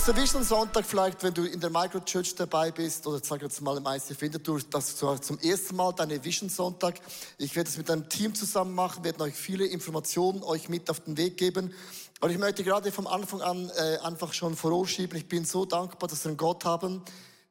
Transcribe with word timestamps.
großer 0.00 0.16
Vision 0.16 0.42
Sonntag 0.42 0.86
vielleicht, 0.86 1.22
wenn 1.22 1.34
du 1.34 1.44
in 1.44 1.60
der 1.60 1.68
Microchurch 1.68 2.34
dabei 2.34 2.70
bist 2.70 3.06
oder 3.06 3.20
sag 3.22 3.42
jetzt 3.42 3.60
mal 3.60 3.76
im 3.76 3.84
ICF 3.84 4.18
Winterthur, 4.22 4.58
das 4.70 4.94
ist 4.94 5.24
zum 5.24 5.38
ersten 5.40 5.76
Mal 5.76 5.92
deine 5.92 6.24
Vision 6.24 6.48
Sonntag. 6.48 6.94
Ich 7.36 7.54
werde 7.54 7.68
es 7.68 7.76
mit 7.76 7.90
einem 7.90 8.08
Team 8.08 8.34
zusammen 8.34 8.74
machen, 8.74 9.04
werde 9.04 9.22
euch 9.24 9.34
viele 9.34 9.66
Informationen 9.66 10.42
euch 10.42 10.70
mit 10.70 10.88
auf 10.88 11.00
den 11.00 11.18
Weg 11.18 11.36
geben. 11.36 11.74
Und 12.22 12.30
ich 12.30 12.38
möchte 12.38 12.64
gerade 12.64 12.90
vom 12.90 13.06
Anfang 13.06 13.42
an 13.42 13.70
äh, 13.76 13.98
einfach 13.98 14.32
schon 14.32 14.56
vorausschieben, 14.56 15.18
ich 15.18 15.28
bin 15.28 15.44
so 15.44 15.66
dankbar, 15.66 16.08
dass 16.08 16.24
wir 16.24 16.30
einen 16.30 16.38
Gott 16.38 16.64
haben, 16.64 17.02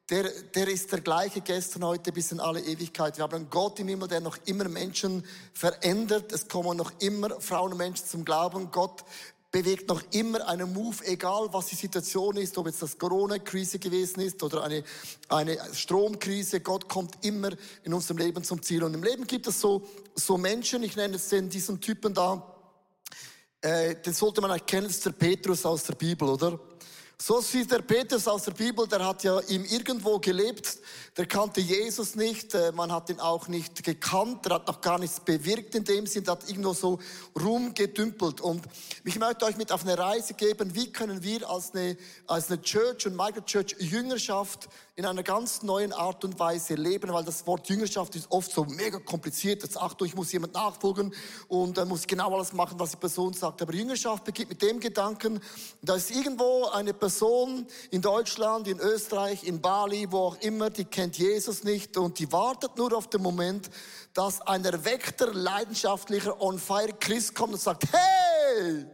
der, 0.10 0.24
der 0.56 0.68
ist 0.70 0.92
der 0.92 1.02
gleiche 1.02 1.42
gestern, 1.42 1.84
heute 1.84 2.12
bis 2.12 2.32
in 2.32 2.40
alle 2.40 2.62
Ewigkeit. 2.62 3.16
Wir 3.18 3.26
haben 3.26 3.36
einen 3.36 3.50
Gott 3.52 3.80
im 3.80 3.90
Himmel, 3.90 4.08
der 4.08 4.22
noch 4.22 4.38
immer 4.46 4.68
Menschen 4.68 5.24
verändert. 5.54 6.32
Es 6.32 6.48
kommen 6.48 6.78
noch 6.78 6.94
immer 6.98 7.40
Frauen 7.42 7.74
und 7.74 7.78
Menschen 7.78 8.08
zum 8.08 8.26
Glauben. 8.26 8.72
Gott 8.72 9.04
bewegt 9.52 9.90
noch 9.90 10.04
immer 10.12 10.48
einen 10.48 10.72
Move, 10.72 10.98
egal 11.06 11.50
was 11.52 11.68
die 11.68 11.76
Situation 11.76 12.38
ist, 12.38 12.58
ob 12.58 12.68
jetzt 12.68 12.82
das 12.82 12.98
Corona-Krise 12.98 13.80
gewesen 13.80 14.22
ist 14.22 14.44
oder 14.44 14.64
eine, 14.64 14.84
eine 15.28 15.58
Stromkrise. 15.74 16.62
Gott 16.62 16.88
kommt 16.88 17.26
immer 17.26 17.50
in 17.84 17.94
unserem 17.94 18.18
Leben 18.18 18.44
zum 18.44 18.62
Ziel. 18.62 18.84
Und 18.84 18.94
im 18.94 19.04
Leben 19.04 19.26
gibt 19.26 19.48
es 19.48 19.60
so, 19.60 19.88
so 20.14 20.38
Menschen, 20.38 20.84
ich 20.84 20.96
nenne 20.96 21.16
es 21.16 21.30
den, 21.30 21.50
diesen 21.50 21.82
Typen 21.82 22.14
da, 22.14 22.56
äh, 23.62 23.96
den 23.96 24.14
sollte 24.14 24.40
man 24.42 24.52
erkennen, 24.52 24.88
das 24.88 24.98
ist 24.98 25.06
der 25.06 25.12
Petrus 25.12 25.66
aus 25.66 25.84
der 25.84 25.96
Bibel, 25.96 26.30
oder? 26.30 26.60
So 27.22 27.42
sieht 27.42 27.70
der 27.70 27.80
Petrus 27.80 28.30
aus 28.30 28.44
der 28.44 28.54
Bibel, 28.54 28.88
der 28.88 29.06
hat 29.06 29.26
ja 29.26 29.42
ihm 29.42 29.66
irgendwo 29.66 30.20
gelebt, 30.20 30.80
der 31.18 31.26
kannte 31.26 31.60
Jesus 31.60 32.16
nicht, 32.16 32.54
äh, 32.54 32.72
man 32.72 32.94
hat 32.94 33.10
ihn 33.10 33.20
auch 33.20 33.50
nicht 33.50 33.84
gekannt, 33.84 34.46
der 34.46 34.56
hat 34.56 34.68
noch 34.68 34.80
gar 34.80 34.98
nichts 34.98 35.20
bewirkt 35.20 35.76
in 35.76 35.84
dem 35.84 36.08
Sinn, 36.08 36.24
der 36.24 36.36
hat 36.36 36.50
irgendwo 36.50 36.74
so 36.74 36.98
rumgedümpelt. 37.38 38.40
Und 38.40 38.64
ich 39.04 39.20
möchte 39.20 39.44
euch 39.44 39.58
mit 39.58 39.74
auf 39.74 39.84
eine 39.84 39.98
Reise 39.98 40.34
geben, 40.34 40.74
wie 40.76 40.94
können 40.94 41.22
wir 41.22 41.50
als 41.50 41.76
eine, 41.76 41.98
als 42.26 42.50
eine 42.50 42.62
Church 42.62 43.06
und 43.06 43.18
Microchurch 43.18 43.76
Jüngerschaft 43.80 44.70
in 45.00 45.06
einer 45.06 45.24
ganz 45.24 45.64
neuen 45.64 45.94
Art 45.94 46.26
und 46.26 46.38
Weise 46.40 46.76
leben, 46.76 47.14
weil 47.14 47.24
das 47.24 47.48
Wort 47.48 47.70
Jüngerschaft 47.70 48.18
ist 48.18 48.30
oft 48.30 48.52
so 48.52 48.66
mega 48.66 49.00
kompliziert. 49.00 49.64
Jetzt 49.64 49.78
Achtung, 49.78 50.06
ich 50.06 50.14
muss 50.14 50.30
jemand 50.34 50.56
nachfolgen 50.56 51.16
und 51.48 51.78
dann 51.78 51.88
muss 51.88 52.02
ich 52.02 52.08
genau 52.08 52.36
alles 52.36 52.52
machen, 52.52 52.78
was 52.78 52.92
die 52.92 52.98
Person 52.98 53.32
sagt. 53.32 53.62
Aber 53.62 53.74
Jüngerschaft 53.74 54.26
beginnt 54.26 54.50
mit 54.50 54.62
dem 54.62 54.78
Gedanken, 54.82 55.40
da 55.82 55.96
ist 55.96 56.12
irgendwo 56.12 56.66
eine 56.66 56.94
Person 56.94 57.66
in 57.92 58.02
Deutschland, 58.02 58.68
in 58.68 58.78
Österreich, 58.82 59.46
in 59.46 59.62
Bali, 59.62 60.12
wo 60.12 60.18
auch 60.18 60.42
immer, 60.42 60.70
die 60.70 60.84
kennt 60.84 61.18
Jesus 61.18 61.64
nicht 61.64 61.96
und 61.96 62.20
die 62.20 62.30
wartet 62.34 62.76
nur 62.76 62.92
auf 62.92 63.10
den 63.10 63.22
Moment, 63.22 63.70
dass 64.14 64.42
ein 64.42 64.66
erweckter, 64.66 65.34
leidenschaftlicher, 65.34 66.42
on 66.42 66.60
fire 66.60 66.92
Christ 67.00 67.34
kommt 67.34 67.54
und 67.54 67.62
sagt, 67.62 67.86
hey, 67.90 68.86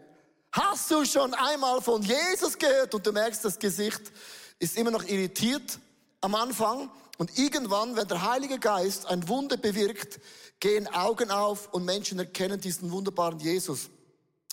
hast 0.52 0.92
du 0.92 1.04
schon 1.04 1.34
einmal 1.34 1.82
von 1.82 2.04
Jesus 2.04 2.56
gehört? 2.60 2.94
Und 2.94 3.08
du 3.08 3.12
merkst, 3.12 3.44
das 3.44 3.58
Gesicht 3.58 4.12
ist 4.60 4.78
immer 4.78 4.92
noch 4.92 5.04
irritiert 5.04 5.80
am 6.26 6.34
Anfang 6.34 6.90
und 7.20 7.38
irgendwann, 7.38 7.96
wenn 7.96 8.08
der 8.08 8.28
Heilige 8.28 8.58
Geist 8.58 9.06
ein 9.06 9.28
Wunder 9.30 9.58
bewirkt, 9.58 10.20
gehen 10.60 10.88
Augen 10.88 11.30
auf 11.30 11.72
und 11.72 11.86
Menschen 11.86 12.18
erkennen 12.18 12.60
diesen 12.60 12.92
wunderbaren 12.92 13.40
Jesus. 13.40 13.92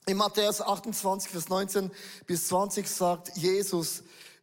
In 0.04 0.18
Matthäus 0.18 0.60
28, 0.60 1.30
Vers 1.30 1.48
19 1.48 1.90
bis 2.26 2.48
20 2.48 2.86
sagt 2.86 3.36
Jesus, 3.38 4.02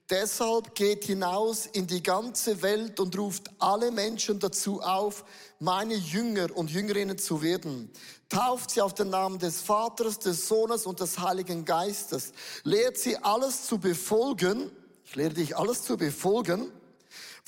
deshalb 0.09 0.73
geht 0.73 1.03
hinaus 1.03 1.67
in 1.67 1.85
die 1.85 2.01
ganze 2.01 2.63
Welt 2.63 2.99
und 2.99 3.15
ruft 3.15 3.51
alle 3.59 3.91
Menschen 3.91 4.39
dazu 4.39 4.81
auf, 4.81 5.23
meine 5.59 5.93
Jünger 5.93 6.47
und 6.55 6.71
Jüngerinnen 6.71 7.19
zu 7.19 7.43
werden. 7.43 7.91
Tauft 8.27 8.71
sie 8.71 8.81
auf 8.81 8.95
den 8.95 9.11
Namen 9.11 9.37
des 9.37 9.61
Vaters, 9.61 10.17
des 10.17 10.47
Sohnes 10.47 10.87
und 10.87 10.99
des 10.99 11.19
Heiligen 11.19 11.63
Geistes. 11.63 12.33
Lehrt 12.63 12.97
sie 12.97 13.17
alles 13.17 13.67
zu 13.67 13.77
befolgen. 13.77 14.71
Ich 15.05 15.15
lehre 15.15 15.33
dich 15.35 15.55
alles 15.55 15.83
zu 15.83 15.95
befolgen 15.95 16.71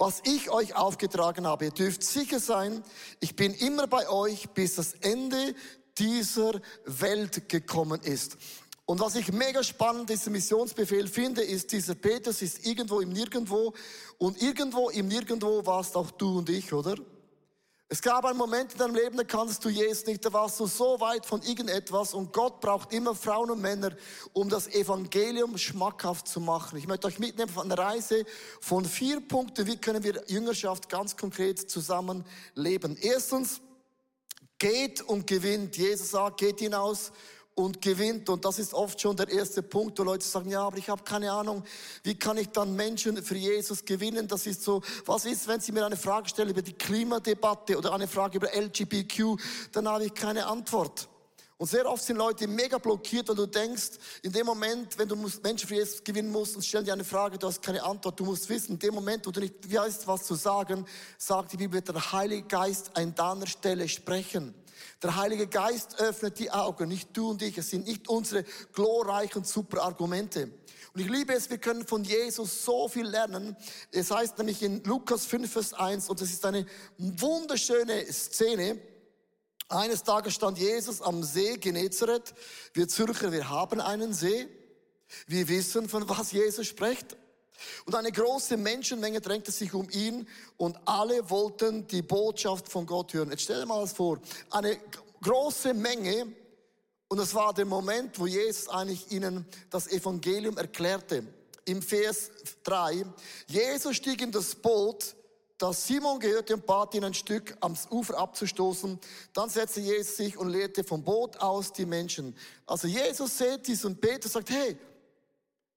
was 0.02 0.24
ich 0.26 0.50
euch 0.50 0.76
aufgetragen 0.76 1.46
habe. 1.46 1.66
Ihr 1.66 1.72
dürft 1.72 2.02
sicher 2.02 2.40
sein, 2.40 2.84
ich 3.20 3.36
bin 3.36 3.54
immer 3.54 3.86
bei 3.86 4.10
euch, 4.10 4.50
bis 4.50 4.74
das 4.74 4.94
Ende 4.94 5.54
dieser 6.00 6.60
Welt 6.86 7.48
gekommen 7.48 8.02
ist. 8.02 8.36
Und 8.88 9.00
was 9.00 9.14
ich 9.14 9.32
mega 9.32 9.62
spannend, 9.62 10.10
diesen 10.10 10.32
Missionsbefehl 10.32 11.08
finde, 11.08 11.44
ist, 11.44 11.72
dieser 11.72 11.94
Petrus 11.94 12.42
ist 12.42 12.66
irgendwo 12.66 13.00
im 13.00 13.10
Nirgendwo 13.10 13.76
und 14.18 14.42
irgendwo 14.42 14.90
im 14.90 15.08
Nirgendwo 15.08 15.64
warst 15.68 15.96
auch 15.96 16.10
du 16.10 16.40
und 16.40 16.50
ich, 16.50 16.74
oder? 16.74 16.96
Es 17.94 18.02
gab 18.02 18.24
einen 18.24 18.38
Moment 18.38 18.72
in 18.72 18.78
deinem 18.78 18.96
Leben, 18.96 19.18
da 19.18 19.26
kannst 19.26 19.66
du 19.66 19.68
Jesus 19.68 20.06
nicht, 20.06 20.24
da 20.24 20.32
warst 20.32 20.58
du 20.62 20.66
so 20.66 21.02
weit 21.02 21.26
von 21.26 21.42
irgendetwas 21.42 22.14
und 22.14 22.32
Gott 22.32 22.62
braucht 22.62 22.94
immer 22.94 23.14
Frauen 23.14 23.52
und 23.52 23.60
Männer, 23.60 23.92
um 24.32 24.48
das 24.48 24.70
Evangelium 24.70 25.58
schmackhaft 25.58 26.26
zu 26.26 26.40
machen. 26.40 26.78
Ich 26.78 26.88
möchte 26.88 27.08
euch 27.08 27.20
mitnehmen 27.20 27.52
von 27.52 27.70
einer 27.70 27.78
Reise 27.78 28.24
von 28.62 28.86
vier 28.86 29.20
Punkten, 29.20 29.68
wie 29.68 29.76
können 29.76 30.06
wir 30.06 30.24
Jüngerschaft 30.28 30.88
ganz 30.88 31.18
konkret 31.18 31.70
zusammen 31.70 32.24
leben. 32.56 32.96
Erstens, 32.96 33.60
geht 34.58 35.02
und 35.02 35.28
gewinnt. 35.28 35.76
Jesus 35.76 36.12
sagt, 36.12 36.40
geht 36.40 36.60
hinaus 36.60 37.12
und 37.56 37.82
gewinnt. 37.82 38.30
Und 38.30 38.46
das 38.46 38.60
ist 38.60 38.74
oft 38.74 39.00
schon 39.00 39.16
der 39.16 39.30
erste 39.30 39.62
Punkt, 39.62 40.00
wo 40.00 40.04
Leute 40.04 40.26
sagen, 40.26 40.50
ja, 40.50 40.64
aber 40.64 40.78
ich 40.78 40.90
habe 40.90 41.04
keine 41.04 41.32
Ahnung, 41.32 41.64
wie 42.04 42.16
kann 42.16 42.38
ich 42.38 42.50
dann 42.50 42.76
Menschen 42.76 43.22
für 43.22 43.36
Jesus 43.36 43.84
gewinnen? 43.86 44.28
Das 44.28 44.46
ist 44.48 44.64
so, 44.64 44.82
was 45.06 45.26
ist, 45.26 45.48
wenn 45.48 45.60
Sie 45.60 45.72
mir 45.72 45.86
eine 45.86 45.98
Frage 45.98 46.30
stellen 46.30 46.50
über 46.50 46.62
die 46.62 46.74
Klimadebatte 46.74 47.78
oder 47.78 47.94
eine 47.94 48.08
Frage 48.08 48.38
über 48.38 48.54
LGBTQ, 48.54 49.38
dann 49.72 49.88
habe 49.88 50.06
ich 50.06 50.14
keine 50.14 50.46
Antwort. 50.48 51.08
Und 51.62 51.68
sehr 51.68 51.88
oft 51.88 52.04
sind 52.04 52.18
Leute 52.18 52.48
mega 52.48 52.80
blockiert, 52.80 53.30
weil 53.30 53.36
du 53.36 53.46
denkst, 53.46 53.92
in 54.24 54.32
dem 54.32 54.48
Moment, 54.48 54.98
wenn 54.98 55.08
du 55.08 55.16
Menschen 55.16 55.68
für 55.70 55.76
Jesus 55.76 56.04
gewinnen 56.04 56.32
musst 56.32 56.56
und 56.56 56.66
stellen 56.66 56.86
dir 56.86 56.94
eine 56.94 57.04
Frage, 57.04 57.38
du 57.38 57.46
hast 57.46 57.62
keine 57.62 57.84
Antwort, 57.84 58.20
du 58.20 58.26
musst 58.26 58.50
wissen, 58.50 58.72
in 58.72 58.80
dem 58.80 58.96
Moment, 58.96 59.28
wo 59.28 59.30
du 59.30 59.42
nicht 59.42 59.72
weißt, 59.72 60.08
was 60.08 60.24
zu 60.24 60.34
sagen, 60.34 60.88
sagt 61.20 61.54
die 61.54 61.58
Bibel, 61.58 61.80
der 61.80 62.14
Heilige 62.14 62.48
Geist 62.48 62.98
an 62.98 63.14
deiner 63.14 63.46
Stelle 63.46 63.88
sprechen. 63.88 64.56
Der 65.02 65.16
Heilige 65.16 65.48
Geist 65.48 66.00
öffnet 66.00 66.40
die 66.40 66.52
Augen, 66.52 66.90
nicht 66.90 67.16
du 67.16 67.30
und 67.32 67.42
ich. 67.42 67.58
Es 67.58 67.70
sind 67.70 67.88
nicht 67.88 68.08
unsere 68.08 68.44
glorreichen 68.74 69.44
super 69.44 69.84
Argumente. 69.84 70.52
Und 70.94 71.02
ich 71.02 71.10
liebe 71.10 71.34
es, 71.34 71.50
wir 71.50 71.58
können 71.58 71.88
von 71.88 72.04
Jesus 72.04 72.66
so 72.66 72.90
viel 72.90 73.08
lernen. 73.08 73.56
Es 73.92 74.12
heißt 74.12 74.38
nämlich 74.38 74.62
in 74.62 74.84
Lukas 74.84 75.26
5, 75.26 75.52
Vers 75.52 75.74
1, 75.74 76.10
und 76.10 76.22
es 76.22 76.32
ist 76.32 76.46
eine 76.46 76.66
wunderschöne 76.98 78.12
Szene. 78.12 78.80
Eines 79.70 80.04
Tages 80.04 80.34
stand 80.34 80.58
Jesus 80.58 81.02
am 81.02 81.24
See 81.24 81.56
Genezareth. 81.56 82.34
Wir 82.74 82.90
Zürcher, 82.90 83.32
wir 83.32 83.50
haben 83.50 83.80
einen 83.80 84.14
See. 84.14 84.50
Wir 85.28 85.48
wissen, 85.48 85.88
von 85.88 86.08
was 86.10 86.34
Jesus 86.34 86.68
spricht. 86.68 87.16
Und 87.86 87.96
eine 87.96 88.12
große 88.12 88.58
Menschenmenge 88.58 89.22
drängte 89.22 89.52
sich 89.52 89.74
um 89.74 89.90
ihn 89.90 90.28
und 90.58 90.78
alle 90.86 91.30
wollten 91.30 91.88
die 91.88 92.02
Botschaft 92.02 92.70
von 92.70 92.86
Gott 92.86 93.14
hören. 93.14 93.30
Jetzt 93.32 93.44
stell 93.44 93.60
dir 93.60 93.66
mal 93.66 93.82
das 93.82 93.94
vor. 93.94 94.20
Eine 94.50 94.78
große 95.22 95.74
Menge 95.74 96.34
und 97.12 97.20
es 97.20 97.36
war 97.36 97.54
der 97.54 97.66
Moment, 97.66 98.18
wo 98.20 98.26
Jesus 98.26 98.70
eigentlich 98.70 99.12
ihnen 99.12 99.46
das 99.70 99.88
Evangelium 99.88 100.58
erklärte. 100.58 101.26
Im 101.66 101.82
Vers 101.82 102.32
3. 102.64 103.06
Jesus 103.48 103.98
stieg 103.98 104.22
in 104.22 104.32
das 104.32 104.56
Boot, 104.56 105.16
das 105.58 105.86
Simon 105.86 106.20
gehörte 106.20 106.56
und 106.56 106.66
bat 106.66 106.96
ihn 106.96 107.04
ein 107.04 107.14
Stück 107.14 107.56
ans 107.60 107.88
Ufer 107.92 108.18
abzustoßen. 108.18 108.98
Dann 109.34 109.50
setzte 109.50 109.82
Jesus 109.82 110.18
sich 110.18 110.38
und 110.38 110.50
lehrte 110.50 110.84
vom 110.84 111.04
Boot 111.04 111.38
aus 111.38 111.72
die 111.72 111.86
Menschen. 111.86 112.36
Also 112.66 112.88
Jesus 112.88 113.38
sieht 113.38 113.64
Peter 114.02 114.26
und 114.26 114.32
sagt, 114.32 114.50
hey, 114.50 114.78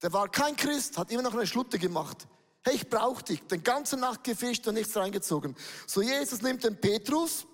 der 0.05 0.13
war 0.13 0.29
kein 0.29 0.55
Christ, 0.55 0.99
hat 0.99 1.09
immer 1.09 1.23
noch 1.23 1.33
eine 1.33 1.47
Schlutte 1.47 1.79
gemacht. 1.79 2.27
Hey, 2.61 2.75
ich 2.75 2.87
brauche 2.87 3.23
dich. 3.23 3.41
Den 3.47 3.63
ganzen 3.63 4.01
Nacht 4.01 4.23
gefischt 4.23 4.67
und 4.67 4.75
nichts 4.75 4.95
reingezogen. 4.95 5.55
So 5.87 6.03
Jesus 6.03 6.43
nimmt 6.43 6.63
den 6.63 6.79
Petrus, 6.79 7.47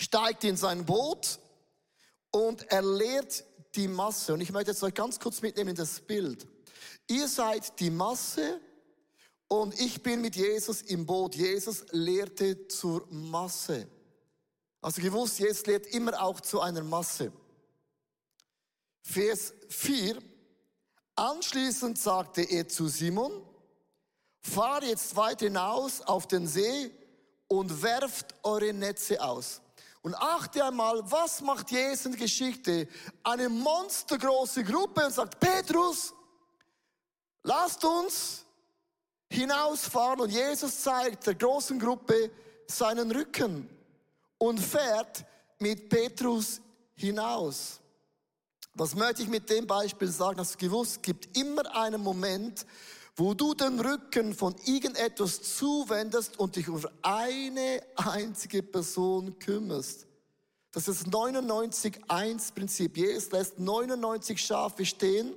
steigt 0.00 0.44
in 0.44 0.56
sein 0.56 0.86
Boot 0.86 1.40
und 2.30 2.62
er 2.70 2.80
lehrt 2.80 3.42
die 3.74 3.88
Masse. 3.88 4.34
Und 4.34 4.40
ich 4.40 4.52
möchte 4.52 4.70
jetzt 4.70 4.84
euch 4.84 4.94
ganz 4.94 5.18
kurz 5.18 5.42
mitnehmen 5.42 5.70
in 5.70 5.74
das 5.74 5.98
Bild. 5.98 6.46
Ihr 7.08 7.26
seid 7.26 7.80
die 7.80 7.90
Masse 7.90 8.60
und 9.48 9.76
ich 9.80 10.00
bin 10.00 10.20
mit 10.20 10.36
Jesus 10.36 10.80
im 10.80 11.04
Boot. 11.04 11.34
Jesus 11.34 11.86
lehrte 11.90 12.68
zur 12.68 13.04
Masse. 13.10 13.88
Also 14.80 15.02
gewusst, 15.02 15.40
Jesus 15.40 15.66
lehrt 15.66 15.88
immer 15.88 16.22
auch 16.22 16.40
zu 16.40 16.60
einer 16.60 16.84
Masse. 16.84 17.32
Vers 19.02 19.52
4. 19.70 20.22
Anschließend 21.16 21.98
sagte 21.98 22.42
er 22.42 22.68
zu 22.68 22.88
Simon, 22.88 23.42
fahr 24.40 24.82
jetzt 24.82 25.14
weit 25.16 25.40
hinaus 25.40 26.00
auf 26.00 26.26
den 26.26 26.46
See 26.46 26.90
und 27.48 27.82
werft 27.82 28.34
eure 28.42 28.72
Netze 28.72 29.22
aus. 29.22 29.60
Und 30.02 30.14
achte 30.16 30.64
einmal, 30.64 31.00
was 31.10 31.40
macht 31.40 31.70
Jesus 31.70 32.16
Geschichte? 32.16 32.86
Eine 33.22 33.48
monstergroße 33.48 34.62
Gruppe 34.62 35.06
und 35.06 35.12
sagt, 35.14 35.40
Petrus, 35.40 36.12
lasst 37.42 37.82
uns 37.84 38.44
hinausfahren. 39.30 40.20
Und 40.20 40.30
Jesus 40.30 40.82
zeigt 40.82 41.26
der 41.26 41.34
großen 41.34 41.78
Gruppe 41.78 42.30
seinen 42.66 43.10
Rücken 43.10 43.68
und 44.36 44.58
fährt 44.58 45.24
mit 45.58 45.88
Petrus 45.88 46.60
hinaus. 46.94 47.80
Was 48.76 48.96
möchte 48.96 49.22
ich 49.22 49.28
mit 49.28 49.48
dem 49.50 49.68
Beispiel 49.68 50.08
sagen? 50.08 50.40
Hast 50.40 50.54
du 50.54 50.66
gewusst, 50.66 50.96
es 50.96 51.02
gibt 51.02 51.36
immer 51.36 51.76
einen 51.76 52.02
Moment, 52.02 52.66
wo 53.14 53.32
du 53.32 53.54
den 53.54 53.78
Rücken 53.78 54.34
von 54.34 54.56
irgendetwas 54.64 55.56
zuwendest 55.56 56.40
und 56.40 56.56
dich 56.56 56.68
um 56.68 56.84
eine 57.02 57.80
einzige 57.94 58.64
Person 58.64 59.38
kümmerst. 59.38 60.06
Das 60.72 60.88
ist 60.88 61.06
das 61.06 61.12
99-1-Prinzip. 61.12 62.96
Jesus 62.96 63.30
lässt 63.30 63.60
99 63.60 64.44
Schafe 64.44 64.84
stehen 64.84 65.34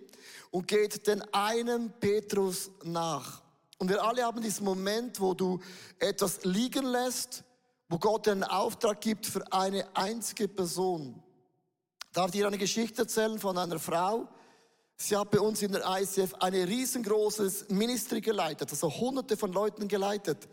und 0.49 0.67
geht 0.67 1.05
den 1.05 1.21
einen 1.31 1.91
Petrus 1.99 2.71
nach. 2.83 3.43
Und 3.77 3.89
wir 3.89 4.03
alle 4.03 4.23
haben 4.23 4.41
diesen 4.41 4.65
Moment, 4.65 5.19
wo 5.19 5.35
du 5.35 5.59
etwas 5.99 6.43
liegen 6.43 6.87
lässt, 6.87 7.43
wo 7.87 7.99
Gott 7.99 8.27
einen 8.27 8.43
Auftrag 8.43 8.99
gibt 8.99 9.27
für 9.27 9.43
eine 9.53 9.85
einzige 9.95 10.47
Person. 10.47 11.21
Darf 12.13 12.27
ich 12.27 12.31
dir 12.33 12.47
eine 12.47 12.57
Geschichte 12.57 13.03
erzählen 13.03 13.39
von 13.39 13.57
einer 13.57 13.79
Frau? 13.79 14.27
Sie 14.95 15.15
hat 15.15 15.29
bei 15.29 15.39
uns 15.39 15.61
in 15.61 15.71
der 15.71 15.83
ICF 15.85 16.33
eine 16.39 16.67
riesengroßes 16.67 17.69
Ministry 17.69 18.19
geleitet, 18.19 18.71
also 18.71 18.91
hunderte 18.91 19.37
von 19.37 19.53
Leuten 19.53 19.87
geleitet. 19.87 20.47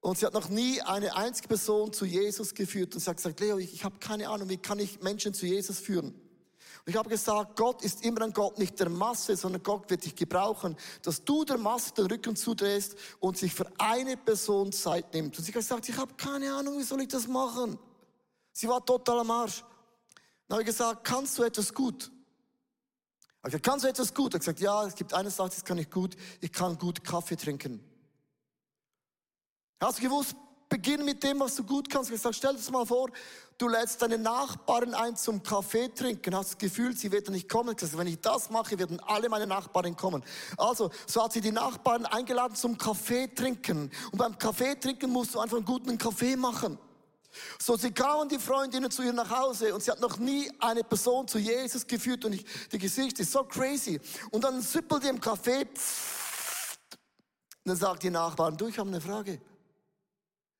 Und 0.00 0.18
sie 0.18 0.26
hat 0.26 0.34
noch 0.34 0.48
nie 0.48 0.80
eine 0.82 1.16
einzige 1.16 1.48
Person 1.48 1.92
zu 1.92 2.04
Jesus 2.04 2.52
geführt. 2.54 2.94
Und 2.94 3.00
sie 3.00 3.08
hat 3.08 3.16
gesagt, 3.16 3.40
Leo, 3.40 3.56
ich, 3.58 3.72
ich 3.72 3.84
habe 3.84 3.98
keine 3.98 4.28
Ahnung, 4.28 4.48
wie 4.48 4.58
kann 4.58 4.78
ich 4.78 5.00
Menschen 5.00 5.32
zu 5.32 5.46
Jesus 5.46 5.78
führen? 5.78 6.08
Und 6.84 6.90
ich 6.90 6.96
habe 6.96 7.08
gesagt, 7.08 7.56
Gott 7.56 7.82
ist 7.82 8.04
immer 8.04 8.22
ein 8.22 8.32
Gott 8.32 8.58
nicht 8.58 8.78
der 8.80 8.88
Masse, 8.88 9.36
sondern 9.36 9.62
Gott 9.62 9.88
wird 9.88 10.04
dich 10.04 10.16
gebrauchen, 10.16 10.76
dass 11.02 11.22
du 11.24 11.44
der 11.44 11.56
Masse 11.56 11.94
den 11.94 12.06
Rücken 12.06 12.34
zudrehst 12.34 12.96
und 13.20 13.38
sich 13.38 13.54
für 13.54 13.66
eine 13.78 14.16
Person 14.16 14.72
Zeit 14.72 15.14
nimmt. 15.14 15.38
Und 15.38 15.44
sie 15.44 15.52
hat 15.52 15.60
gesagt, 15.60 15.88
ich 15.88 15.96
habe 15.96 16.12
keine 16.14 16.52
Ahnung, 16.52 16.78
wie 16.78 16.82
soll 16.82 17.00
ich 17.02 17.08
das 17.08 17.28
machen? 17.28 17.78
Sie 18.52 18.68
war 18.68 18.84
total 18.84 19.20
am 19.20 19.30
Arsch. 19.30 19.64
Dann 20.52 20.58
habe 20.58 20.68
ich 20.68 20.76
gesagt, 20.76 21.04
kannst 21.04 21.38
du 21.38 21.44
etwas 21.44 21.72
gut? 21.72 22.10
Ich 23.36 23.42
gesagt, 23.44 23.64
kannst 23.64 23.86
du 23.86 23.88
etwas 23.88 24.12
gut? 24.12 24.34
Er 24.34 24.34
hat 24.34 24.40
gesagt, 24.40 24.60
ja, 24.60 24.84
es 24.84 24.94
gibt 24.94 25.14
eine 25.14 25.30
Sache, 25.30 25.48
das 25.48 25.64
kann 25.64 25.78
ich 25.78 25.88
gut. 25.88 26.14
Ich 26.42 26.52
kann 26.52 26.76
gut 26.76 27.02
Kaffee 27.02 27.36
trinken. 27.36 27.82
Hast 29.80 29.96
du 29.96 30.02
gewusst, 30.02 30.36
beginn 30.68 31.06
mit 31.06 31.22
dem, 31.22 31.40
was 31.40 31.54
du 31.54 31.64
gut 31.64 31.88
kannst. 31.88 32.10
Ich 32.10 32.20
sage, 32.20 32.34
stell 32.34 32.50
dir 32.50 32.58
das 32.58 32.70
mal 32.70 32.84
vor, 32.84 33.08
du 33.56 33.66
lädst 33.66 34.02
deine 34.02 34.18
Nachbarin 34.18 34.92
ein 34.92 35.16
zum 35.16 35.42
Kaffee 35.42 35.88
trinken, 35.88 36.36
hast 36.36 36.50
das 36.50 36.58
Gefühl, 36.58 36.94
sie 36.94 37.10
wird 37.10 37.30
nicht 37.30 37.48
kommen. 37.48 37.74
Ich 37.74 37.80
sage, 37.80 37.96
wenn 37.96 38.08
ich 38.08 38.20
das 38.20 38.50
mache, 38.50 38.78
werden 38.78 39.00
alle 39.00 39.30
meine 39.30 39.46
Nachbarn 39.46 39.96
kommen. 39.96 40.22
Also, 40.58 40.90
so 41.06 41.24
hat 41.24 41.32
sie 41.32 41.40
die 41.40 41.50
Nachbarn 41.50 42.04
eingeladen 42.04 42.56
zum 42.56 42.76
Kaffee 42.76 43.26
trinken. 43.28 43.90
Und 44.10 44.18
beim 44.18 44.36
Kaffee 44.36 44.74
trinken 44.74 45.12
musst 45.12 45.34
du 45.34 45.40
einfach 45.40 45.56
einen 45.56 45.64
guten 45.64 45.96
Kaffee 45.96 46.36
machen. 46.36 46.78
So, 47.58 47.76
sie 47.76 47.92
kamen 47.92 48.28
die 48.28 48.38
Freundinnen 48.38 48.90
zu 48.90 49.02
ihr 49.02 49.12
nach 49.12 49.30
Hause 49.30 49.74
und 49.74 49.82
sie 49.82 49.90
hat 49.90 50.00
noch 50.00 50.18
nie 50.18 50.50
eine 50.58 50.84
Person 50.84 51.26
zu 51.26 51.38
Jesus 51.38 51.86
geführt 51.86 52.24
und 52.24 52.34
ich, 52.34 52.44
die 52.70 52.78
Gesicht 52.78 53.18
ist 53.20 53.32
so 53.32 53.44
crazy. 53.44 54.00
Und 54.30 54.44
dann 54.44 54.60
süppelt 54.60 55.04
die 55.04 55.08
im 55.08 55.20
Kaffee. 55.20 55.66
Pff, 55.66 56.78
dann 57.64 57.76
sagt 57.76 58.02
die 58.02 58.10
Nachbarn, 58.10 58.56
du, 58.56 58.66
ich 58.68 58.78
habe 58.78 58.88
eine 58.88 59.00
Frage. 59.00 59.40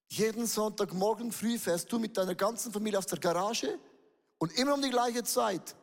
Jeden 0.08 0.46
Sonntagmorgen 0.46 1.32
früh 1.32 1.58
fährst 1.58 1.90
du 1.90 1.98
mit 1.98 2.16
deiner 2.16 2.34
ganzen 2.34 2.72
Familie 2.72 2.98
aus 2.98 3.06
der 3.06 3.18
Garage 3.18 3.78
und 4.38 4.52
immer 4.58 4.74
um 4.74 4.82
die 4.82 4.90
gleiche 4.90 5.24
Zeit. 5.24 5.74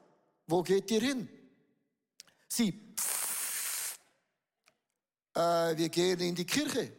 Wo 0.47 0.63
geht 0.63 0.89
ihr 0.92 1.01
hin? 1.01 1.27
Sie, 2.47 2.94
pff, 2.95 3.97
äh, 5.35 5.77
wir 5.77 5.89
gehen 5.89 6.19
in 6.19 6.35
die 6.35 6.45
Kirche. 6.45 6.99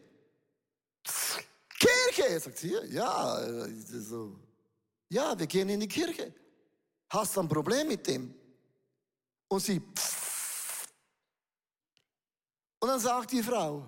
Kirche, 2.20 2.40
sagt 2.40 2.58
sie, 2.58 2.74
ja, 2.88 3.68
so, 3.82 4.38
ja, 5.08 5.38
wir 5.38 5.46
gehen 5.46 5.68
in 5.68 5.80
die 5.80 5.88
Kirche. 5.88 6.34
Hast 7.08 7.36
du 7.36 7.40
ein 7.40 7.48
Problem 7.48 7.88
mit 7.88 8.06
dem? 8.06 8.34
Und 9.48 9.60
sie, 9.60 9.80
und 12.78 12.88
dann 12.88 13.00
sagt 13.00 13.32
die 13.32 13.42
Frau, 13.42 13.86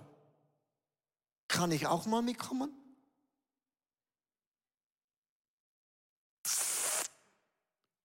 kann 1.46 1.70
ich 1.70 1.86
auch 1.86 2.06
mal 2.06 2.22
mitkommen? 2.22 2.74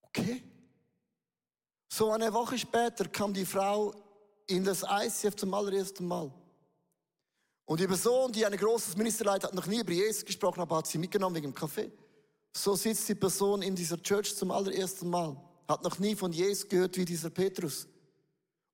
Okay. 0.03 0.43
So 1.89 2.11
eine 2.11 2.31
Woche 2.33 2.57
später 2.57 3.07
kam 3.07 3.33
die 3.33 3.45
Frau 3.45 3.93
in 4.45 4.63
das 4.63 4.83
ICF 4.83 5.35
zum 5.35 5.53
allerersten 5.53 6.05
Mal. 6.07 6.31
Und 7.67 7.81
die 7.81 7.87
Person, 7.87 8.31
die 8.31 8.45
ein 8.45 8.55
großes 8.55 8.95
Ministerleid 8.95 9.43
hat, 9.43 9.53
noch 9.53 9.67
nie 9.67 9.81
über 9.81 9.91
Jesus 9.91 10.23
gesprochen, 10.23 10.61
aber 10.61 10.77
hat 10.77 10.87
sie 10.87 10.97
mitgenommen 10.97 11.35
wegen 11.35 11.49
dem 11.49 11.53
Kaffee. 11.53 11.91
So 12.55 12.77
sitzt 12.77 13.09
die 13.09 13.15
Person 13.15 13.61
in 13.61 13.75
dieser 13.75 14.01
Church 14.01 14.37
zum 14.37 14.51
allerersten 14.51 15.09
Mal, 15.09 15.35
hat 15.67 15.83
noch 15.83 15.99
nie 15.99 16.15
von 16.15 16.31
Jesus 16.31 16.69
gehört 16.69 16.95
wie 16.95 17.03
dieser 17.03 17.29
Petrus. 17.29 17.85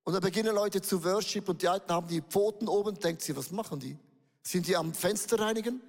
Und 0.04 0.14
da 0.14 0.20
beginnen 0.20 0.54
Leute 0.54 0.80
zu 0.80 1.04
worship 1.04 1.50
und 1.50 1.64
die 1.64 1.68
Alten 1.68 1.92
haben 1.92 2.08
die 2.08 2.22
Pfoten 2.22 2.68
oben, 2.68 2.94
denkt 3.00 3.24
sie, 3.24 3.36
was 3.36 3.50
machen 3.50 3.80
die? 3.80 3.98
Sind 4.44 4.68
die 4.68 4.78
am 4.78 4.94
Fenster 4.94 5.40
reinigen? 5.40 5.82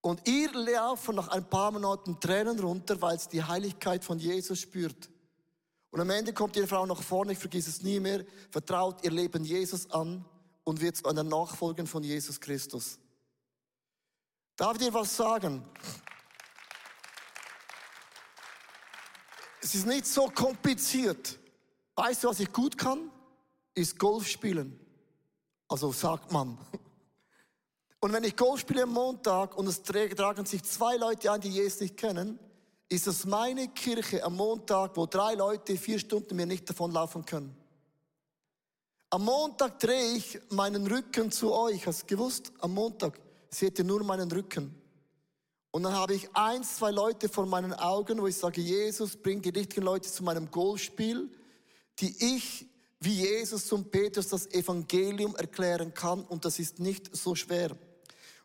Und 0.00 0.26
ihr 0.26 0.50
laufen 0.54 1.16
nach 1.16 1.28
ein 1.28 1.44
paar 1.50 1.70
Monaten 1.70 2.18
Tränen 2.18 2.58
runter, 2.60 3.02
weil 3.02 3.20
sie 3.20 3.28
die 3.28 3.44
Heiligkeit 3.44 4.04
von 4.04 4.18
Jesus 4.18 4.58
spürt. 4.58 5.10
Und 5.90 6.00
am 6.00 6.08
Ende 6.08 6.32
kommt 6.32 6.56
ihre 6.56 6.66
Frau 6.66 6.86
nach 6.86 7.02
vorne, 7.02 7.32
ich 7.32 7.38
vergiss 7.38 7.68
es 7.68 7.82
nie 7.82 8.00
mehr, 8.00 8.24
vertraut 8.50 9.04
ihr 9.04 9.10
Leben 9.10 9.44
Jesus 9.44 9.90
an 9.90 10.24
und 10.70 10.80
wird 10.80 10.96
zu 10.96 11.06
einer 11.06 11.24
Nachfolgerin 11.24 11.88
von 11.88 12.04
Jesus 12.04 12.40
Christus. 12.40 12.96
Darf 14.54 14.74
ich 14.74 14.86
dir 14.86 14.94
was 14.94 15.16
sagen? 15.16 15.64
Es 19.60 19.74
ist 19.74 19.84
nicht 19.84 20.06
so 20.06 20.28
kompliziert. 20.28 21.40
Weißt 21.96 22.22
du, 22.22 22.28
was 22.28 22.38
ich 22.38 22.52
gut 22.52 22.78
kann? 22.78 23.10
Ist 23.74 23.98
Golf 23.98 24.28
spielen. 24.28 24.78
Also 25.66 25.90
sagt 25.90 26.30
man. 26.30 26.56
Und 27.98 28.12
wenn 28.12 28.22
ich 28.22 28.36
Golf 28.36 28.60
spiele 28.60 28.84
am 28.84 28.92
Montag 28.92 29.58
und 29.58 29.66
es 29.66 29.82
tragen 29.82 30.46
sich 30.46 30.62
zwei 30.62 30.94
Leute 30.98 31.32
ein, 31.32 31.40
die 31.40 31.50
Jesus 31.50 31.80
nicht 31.80 31.96
kennen, 31.96 32.38
ist 32.88 33.08
es 33.08 33.24
meine 33.24 33.66
Kirche 33.66 34.22
am 34.22 34.36
Montag, 34.36 34.96
wo 34.96 35.06
drei 35.06 35.34
Leute 35.34 35.76
vier 35.76 35.98
Stunden 35.98 36.36
mir 36.36 36.46
nicht 36.46 36.70
davonlaufen 36.70 37.26
können. 37.26 37.59
Am 39.12 39.24
Montag 39.24 39.80
drehe 39.80 40.12
ich 40.14 40.38
meinen 40.50 40.86
Rücken 40.86 41.32
zu 41.32 41.52
euch. 41.52 41.84
Hast 41.84 42.02
du 42.02 42.06
gewusst? 42.06 42.52
Am 42.60 42.72
Montag 42.72 43.18
seht 43.50 43.76
ihr 43.80 43.84
nur 43.84 44.04
meinen 44.04 44.30
Rücken. 44.30 44.72
Und 45.72 45.82
dann 45.82 45.94
habe 45.94 46.14
ich 46.14 46.28
eins, 46.36 46.76
zwei 46.76 46.92
Leute 46.92 47.28
vor 47.28 47.44
meinen 47.44 47.72
Augen, 47.72 48.22
wo 48.22 48.28
ich 48.28 48.36
sage, 48.36 48.60
Jesus, 48.60 49.16
bring 49.16 49.42
die 49.42 49.48
richtigen 49.48 49.82
Leute 49.82 50.08
zu 50.08 50.22
meinem 50.22 50.48
Golfspiel, 50.48 51.28
die 51.98 52.36
ich 52.36 52.68
wie 53.00 53.14
Jesus 53.14 53.66
zum 53.66 53.90
Petrus 53.90 54.28
das 54.28 54.46
Evangelium 54.46 55.34
erklären 55.34 55.92
kann. 55.92 56.24
Und 56.24 56.44
das 56.44 56.60
ist 56.60 56.78
nicht 56.78 57.14
so 57.16 57.34
schwer. 57.34 57.76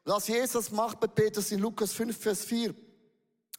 Und 0.03 0.11
als 0.11 0.27
Jesus 0.27 0.71
macht 0.71 0.99
bei 0.99 1.07
Petrus 1.07 1.51
in 1.51 1.59
Lukas 1.59 1.93
5, 1.93 2.17
Vers 2.17 2.43
4, 2.43 2.73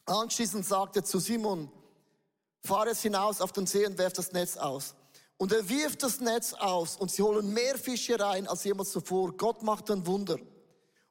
anschließend 0.05 0.65
sagt 0.65 0.97
er 0.97 1.05
zu 1.05 1.19
Simon, 1.19 1.71
fahr 2.65 2.87
es 2.87 3.01
hinaus 3.01 3.39
auf 3.39 3.53
den 3.53 3.65
See 3.65 3.85
und 3.85 3.97
werf 3.97 4.11
das 4.11 4.33
Netz 4.33 4.57
aus. 4.57 4.93
Und 5.37 5.51
er 5.51 5.69
wirft 5.69 6.03
das 6.03 6.19
Netz 6.19 6.53
aus 6.53 6.97
und 6.97 7.11
sie 7.11 7.21
holen 7.21 7.53
mehr 7.53 7.77
Fische 7.77 8.19
rein 8.19 8.47
als 8.47 8.63
jemals 8.63 8.91
zuvor. 8.91 9.35
Gott 9.37 9.61
macht 9.61 9.91
ein 9.91 10.05
Wunder. 10.05 10.37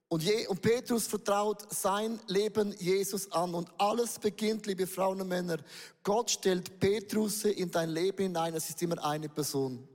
Und, 0.09 0.23
Je 0.23 0.47
und 0.47 0.63
Petrus 0.63 1.07
vertraut 1.07 1.67
sein 1.73 2.21
Leben 2.27 2.75
Jesus 2.79 3.31
an. 3.33 3.55
Und 3.55 3.71
alles 3.79 4.19
beginnt, 4.19 4.67
liebe 4.67 4.87
Frauen 4.87 5.21
und 5.21 5.29
Männer. 5.29 5.59
Gott 6.03 6.31
stellt 6.31 6.79
Petrus 6.79 7.45
in 7.45 7.71
dein 7.71 7.91
Leben 7.91 8.23
hinein. 8.25 8.55
Es 8.55 8.69
ist 8.69 8.83
immer 8.83 9.05
eine 9.05 9.29
Person. 9.29 9.87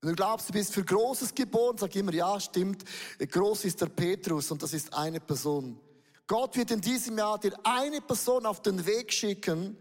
Wenn 0.00 0.10
du 0.10 0.16
glaubst, 0.16 0.48
du 0.48 0.52
bist 0.52 0.72
für 0.72 0.84
Großes 0.84 1.34
geboren, 1.34 1.76
sag 1.76 1.94
immer, 1.94 2.12
ja, 2.14 2.40
stimmt, 2.40 2.84
groß 3.18 3.66
ist 3.66 3.80
der 3.82 3.86
Petrus 3.86 4.50
und 4.50 4.62
das 4.62 4.72
ist 4.72 4.94
eine 4.94 5.20
Person. 5.20 5.78
Gott 6.26 6.56
wird 6.56 6.70
in 6.70 6.80
diesem 6.80 7.18
Jahr 7.18 7.38
dir 7.38 7.52
eine 7.64 8.00
Person 8.00 8.46
auf 8.46 8.62
den 8.62 8.86
Weg 8.86 9.12
schicken, 9.12 9.76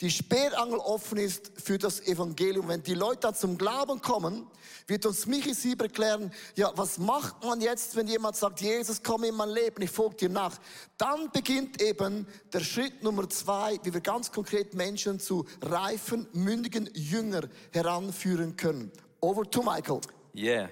die 0.00 0.10
Sperrangel 0.10 0.78
offen 0.78 1.18
ist 1.18 1.52
für 1.62 1.76
das 1.76 2.00
Evangelium. 2.00 2.68
Wenn 2.68 2.82
die 2.82 2.94
Leute 2.94 3.20
dann 3.20 3.34
zum 3.34 3.58
Glauben 3.58 4.00
kommen, 4.00 4.46
wird 4.86 5.04
uns 5.04 5.26
Michi 5.26 5.52
Sieber 5.52 5.84
erklären, 5.84 6.32
ja, 6.56 6.72
was 6.74 6.98
macht 6.98 7.44
man 7.44 7.60
jetzt, 7.60 7.96
wenn 7.96 8.06
jemand 8.06 8.36
sagt, 8.36 8.60
Jesus, 8.60 9.02
komm 9.02 9.24
in 9.24 9.34
mein 9.34 9.50
Leben, 9.50 9.82
ich 9.82 9.90
folge 9.90 10.16
dir 10.16 10.28
nach. 10.30 10.58
Dann 10.96 11.30
beginnt 11.30 11.82
eben 11.82 12.26
der 12.52 12.60
Schritt 12.60 13.02
Nummer 13.02 13.28
zwei, 13.28 13.78
wie 13.82 13.92
wir 13.92 14.00
ganz 14.00 14.32
konkret 14.32 14.74
Menschen 14.74 15.20
zu 15.20 15.46
reifen, 15.60 16.26
mündigen 16.32 16.88
Jünger 16.94 17.42
heranführen 17.72 18.56
können. 18.56 18.90
Over 19.20 19.48
to 19.50 19.62
Michael. 19.62 20.00
Yeah. 20.34 20.70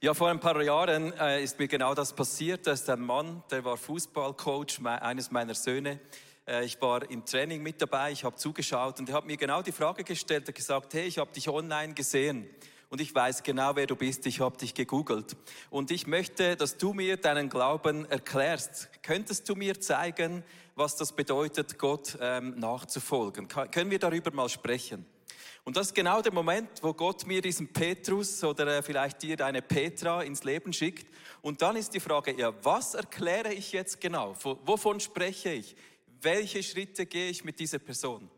Ja, 0.00 0.14
vor 0.14 0.28
ein 0.30 0.40
paar 0.40 0.60
Jahren 0.62 1.12
äh, 1.12 1.42
ist 1.42 1.58
mir 1.58 1.68
genau 1.68 1.94
das 1.94 2.12
passiert. 2.12 2.66
Da 2.66 2.72
ist 2.72 2.88
ein 2.90 3.00
Mann, 3.00 3.42
der 3.50 3.64
war 3.64 3.76
Fußballcoach 3.76 4.84
eines 4.84 5.30
meiner 5.30 5.54
Söhne. 5.54 6.00
Äh, 6.46 6.64
ich 6.64 6.80
war 6.80 7.08
im 7.10 7.24
Training 7.24 7.62
mit 7.62 7.80
dabei, 7.80 8.12
ich 8.12 8.24
habe 8.24 8.36
zugeschaut 8.36 8.98
und 9.00 9.08
er 9.08 9.16
hat 9.16 9.26
mir 9.26 9.36
genau 9.36 9.62
die 9.62 9.72
Frage 9.72 10.04
gestellt, 10.04 10.48
er 10.48 10.52
gesagt, 10.52 10.94
hey, 10.94 11.04
ich 11.04 11.18
habe 11.18 11.32
dich 11.32 11.48
online 11.48 11.94
gesehen 11.94 12.48
und 12.92 13.00
ich 13.00 13.14
weiß 13.14 13.42
genau, 13.42 13.74
wer 13.74 13.86
du 13.86 13.96
bist. 13.96 14.26
Ich 14.26 14.40
habe 14.40 14.58
dich 14.58 14.74
gegoogelt. 14.74 15.34
Und 15.70 15.90
ich 15.90 16.06
möchte, 16.06 16.56
dass 16.56 16.76
du 16.76 16.92
mir 16.92 17.16
deinen 17.16 17.48
Glauben 17.48 18.04
erklärst. 18.10 18.90
Könntest 19.02 19.48
du 19.48 19.54
mir 19.54 19.80
zeigen, 19.80 20.44
was 20.74 20.96
das 20.96 21.12
bedeutet, 21.12 21.78
Gott 21.78 22.18
ähm, 22.20 22.58
nachzufolgen. 22.58 23.48
Kann, 23.48 23.70
können 23.70 23.90
wir 23.90 23.98
darüber 23.98 24.30
mal 24.30 24.50
sprechen? 24.50 25.06
Und 25.64 25.78
das 25.78 25.86
ist 25.86 25.94
genau 25.94 26.20
der 26.20 26.34
Moment, 26.34 26.68
wo 26.82 26.92
Gott 26.92 27.26
mir 27.26 27.40
diesen 27.40 27.72
Petrus 27.72 28.44
oder 28.44 28.66
äh, 28.66 28.82
vielleicht 28.82 29.22
dir 29.22 29.38
deine 29.38 29.62
Petra 29.62 30.22
ins 30.22 30.44
Leben 30.44 30.74
schickt. 30.74 31.06
Und 31.40 31.62
dann 31.62 31.76
ist 31.76 31.94
die 31.94 32.00
Frage, 32.00 32.38
ja, 32.38 32.52
was 32.62 32.92
erkläre 32.92 33.54
ich 33.54 33.72
jetzt 33.72 34.02
genau? 34.02 34.34
Wovon 34.42 35.00
spreche 35.00 35.50
ich? 35.50 35.76
Welche 36.22 36.62
Schritte 36.62 37.04
gehe 37.04 37.30
ich 37.30 37.42
mit 37.42 37.58
dieser 37.58 37.80
Person? 37.80 38.30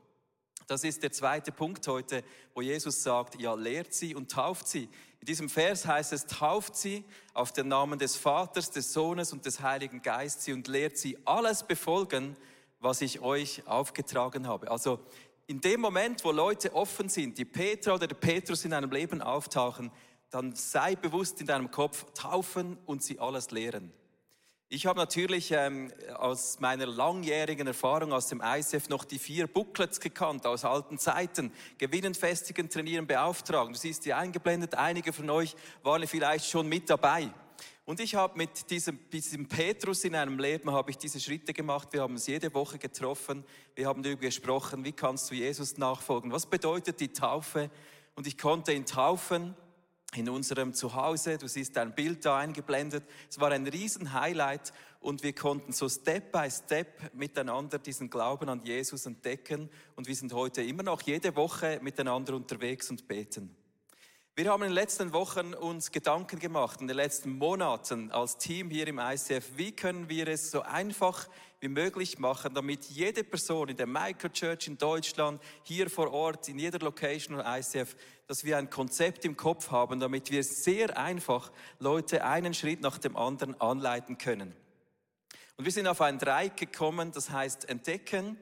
Das 0.67 0.85
ist 0.85 1.03
der 1.03 1.12
zweite 1.12 1.53
Punkt 1.53 1.87
heute, 1.87 2.25
wo 2.55 2.62
Jesus 2.62 3.03
sagt, 3.03 3.38
ja, 3.38 3.53
lehrt 3.53 3.93
sie 3.93 4.14
und 4.14 4.31
tauft 4.31 4.67
sie. 4.67 4.88
In 5.21 5.26
diesem 5.26 5.50
Vers 5.50 5.87
heißt 5.87 6.14
es, 6.14 6.25
tauft 6.25 6.76
sie 6.76 7.05
auf 7.35 7.53
den 7.53 7.69
Namen 7.69 7.99
des 7.99 8.17
Vaters, 8.17 8.71
des 8.71 8.95
Sohnes 8.95 9.35
und 9.35 9.45
des 9.45 9.61
Heiligen 9.61 10.00
Geistes 10.00 10.55
und 10.55 10.67
lehrt 10.67 10.97
sie 10.97 11.19
alles 11.26 11.62
befolgen, 11.62 12.37
was 12.81 13.03
ich 13.03 13.21
euch 13.21 13.67
aufgetragen 13.67 14.49
habe. 14.49 14.71
Also 14.71 15.00
in 15.47 15.61
dem 15.61 15.83
Moment, 15.83 16.25
wo 16.25 16.33
Leute 16.33 16.75
offen 16.75 17.11
sind, 17.11 17.37
die 17.37 17.45
Petra 17.45 17.97
oder 17.97 18.07
der 18.07 18.17
Petrus 18.17 18.64
in 18.64 18.73
einem 18.73 18.91
Leben 18.91 19.21
auftauchen, 19.21 19.91
dann 20.31 20.55
sei 20.55 20.97
bewusst 20.97 21.38
in 21.43 21.47
deinem 21.47 21.71
Kopf, 21.71 22.07
taufen 22.14 22.79
und 22.87 23.03
sie 23.03 23.19
alles 23.19 23.50
lehren. 23.50 23.93
Ich 24.75 24.87
habe 24.87 24.99
natürlich 24.99 25.52
ähm, 25.52 25.93
aus 26.16 26.59
meiner 26.59 26.87
langjährigen 26.87 27.69
Erfahrung 27.69 28.12
aus 28.12 28.26
dem 28.26 28.43
ICF 28.45 28.88
noch 28.88 29.04
die 29.04 29.21
vier 29.21 29.47
Booklets 29.47 30.00
gekannt 30.00 30.47
aus 30.47 30.64
alten 30.64 30.99
Zeiten. 30.99 31.52
Gewinnen, 31.78 32.12
festigen, 32.12 32.69
trainieren, 32.69 33.07
beauftragen. 33.07 33.73
Du 33.73 33.78
siehst 33.78 34.04
die 34.04 34.12
eingeblendet. 34.12 34.75
Einige 34.75 35.12
von 35.12 35.31
euch 35.31 35.54
waren 35.85 36.04
vielleicht 36.09 36.50
schon 36.50 36.69
mit 36.69 36.90
dabei. 36.90 37.31
Und 37.85 38.00
ich 38.00 38.16
habe 38.16 38.37
mit 38.37 38.69
diesem, 38.69 38.99
diesem 39.11 39.47
Petrus 39.47 40.02
in 40.02 40.16
einem 40.16 40.40
Leben 40.40 40.73
habe 40.73 40.90
ich 40.90 40.99
diese 40.99 41.21
Schritte 41.21 41.52
gemacht. 41.52 41.93
Wir 41.93 42.02
haben 42.02 42.14
uns 42.14 42.26
jede 42.26 42.52
Woche 42.52 42.76
getroffen. 42.76 43.45
Wir 43.76 43.87
haben 43.87 44.02
darüber 44.02 44.23
gesprochen, 44.23 44.85
wie 44.85 44.90
kannst 44.90 45.31
du 45.31 45.37
Jesus 45.37 45.78
nachfolgen? 45.78 46.33
Was 46.33 46.47
bedeutet 46.47 46.99
die 46.99 47.12
Taufe? 47.12 47.71
Und 48.16 48.26
ich 48.26 48.37
konnte 48.37 48.73
ihn 48.73 48.87
taufen 48.87 49.54
in 50.16 50.28
unserem 50.28 50.75
Zuhause. 50.75 51.38
Du 51.38 51.49
siehst 51.49 51.76
ein 51.78 51.94
Bild 51.94 52.25
da 52.25 52.38
eingeblendet. 52.38 53.04
Es 53.28 53.40
war 53.40 53.50
ein 53.50 53.66
riesen 53.66 54.12
Highlight 54.12 54.73
und 55.00 55.23
wir 55.23 55.35
konnten 55.35 55.73
so 55.73 55.88
Step 55.88 56.33
by 56.33 56.50
Step 56.50 57.14
miteinander 57.14 57.78
diesen 57.78 58.11
Glauben 58.11 58.49
an 58.49 58.62
Jesus 58.64 59.06
entdecken 59.06 59.68
und 59.97 60.06
wir 60.06 60.14
sind 60.14 60.33
heute 60.33 60.62
immer 60.62 60.83
noch 60.83 61.02
jede 61.02 61.37
Woche 61.37 61.78
miteinander 61.83 62.35
unterwegs 62.35 62.90
und 62.90 63.06
beten. 63.06 63.54
Wir 64.37 64.50
haben 64.50 64.62
in 64.62 64.71
den 64.71 64.75
letzten 64.75 65.12
Wochen 65.12 65.54
uns 65.54 65.92
Gedanken 65.92 66.40
gemacht, 66.40 66.80
in 66.80 66.88
den 66.88 66.97
letzten 66.97 67.38
Monaten 67.38 68.11
als 68.11 68.37
Team 68.37 68.68
hier 68.68 68.88
im 68.88 68.99
ICF, 68.99 69.52
wie 69.56 69.71
können 69.71 70.09
wir 70.09 70.26
es 70.26 70.50
so 70.50 70.62
einfach 70.62 71.28
wie 71.64 71.68
möglich 71.68 72.18
machen, 72.18 72.52
damit 72.52 72.85
jede 72.90 73.25
Person 73.25 73.71
in 73.71 73.76
der 73.78 73.87
Microchurch 73.87 74.66
in 74.66 74.76
Deutschland, 74.76 75.42
hier 75.62 75.88
vor 75.88 76.12
Ort, 76.12 76.47
in 76.49 76.59
jeder 76.59 76.78
Location 76.78 77.38
von 77.38 77.47
ICF, 77.47 77.97
dass 78.26 78.44
wir 78.44 78.59
ein 78.59 78.68
Konzept 78.68 79.25
im 79.25 79.35
Kopf 79.35 79.71
haben, 79.71 79.99
damit 79.99 80.30
wir 80.30 80.44
sehr 80.44 80.99
einfach 80.99 81.50
Leute 81.78 82.23
einen 82.23 82.52
Schritt 82.52 82.83
nach 82.83 82.99
dem 82.99 83.16
anderen 83.16 83.59
anleiten 83.62 84.18
können. 84.18 84.54
Und 85.56 85.64
wir 85.64 85.73
sind 85.73 85.87
auf 85.87 86.02
ein 86.02 86.18
Dreieck 86.18 86.59
gekommen, 86.59 87.12
das 87.12 87.30
heißt 87.30 87.66
entdecken, 87.71 88.37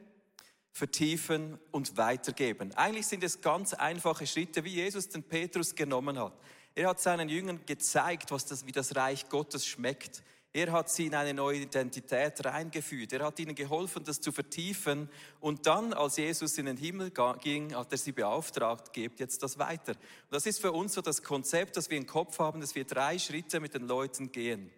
vertiefen 0.73 1.57
und 1.71 1.95
weitergeben. 1.95 2.73
Eigentlich 2.73 3.07
sind 3.07 3.23
es 3.23 3.39
ganz 3.39 3.73
einfache 3.73 4.27
Schritte, 4.27 4.65
wie 4.65 4.73
Jesus 4.73 5.07
den 5.07 5.23
Petrus 5.23 5.75
genommen 5.75 6.19
hat. 6.19 6.33
Er 6.75 6.89
hat 6.89 6.99
seinen 6.99 7.29
Jüngern 7.29 7.61
gezeigt, 7.65 8.31
was 8.31 8.45
das, 8.47 8.65
wie 8.65 8.73
das 8.73 8.97
Reich 8.97 9.29
Gottes 9.29 9.65
schmeckt. 9.65 10.23
Er 10.55 10.71
hat 10.71 10.87
sie 10.87 11.07
in 11.07 11.15
eine 11.15 11.33
neue 11.33 11.61
Identität 11.61 12.45
reingeführt. 12.45 13.11
Er 13.11 13.25
hat 13.25 13.39
ihnen 13.39 13.55
geholfen, 13.55 14.03
das 14.03 14.21
zu 14.21 14.31
vertiefen. 14.31 15.09
Und 15.39 15.65
dann, 15.65 15.93
als 15.93 16.17
Jesus 16.17 16.59
in 16.59 16.67
den 16.67 16.77
Himmel 16.77 17.11
ging, 17.41 17.75
hat 17.75 17.91
er 17.91 17.97
sie 17.97 18.11
beauftragt, 18.11 18.93
gebt 18.93 19.19
jetzt 19.19 19.41
das 19.41 19.57
weiter. 19.57 19.93
Und 19.93 20.31
das 20.31 20.45
ist 20.45 20.61
für 20.61 20.71
uns 20.71 20.93
so 20.93 21.01
das 21.01 21.23
Konzept, 21.23 21.75
das 21.75 21.89
wir 21.89 21.97
im 21.97 22.05
Kopf 22.05 22.37
haben, 22.37 22.61
dass 22.61 22.75
wir 22.75 22.85
drei 22.85 23.17
Schritte 23.17 23.59
mit 23.59 23.73
den 23.73 23.87
Leuten 23.87 24.31
gehen. 24.31 24.69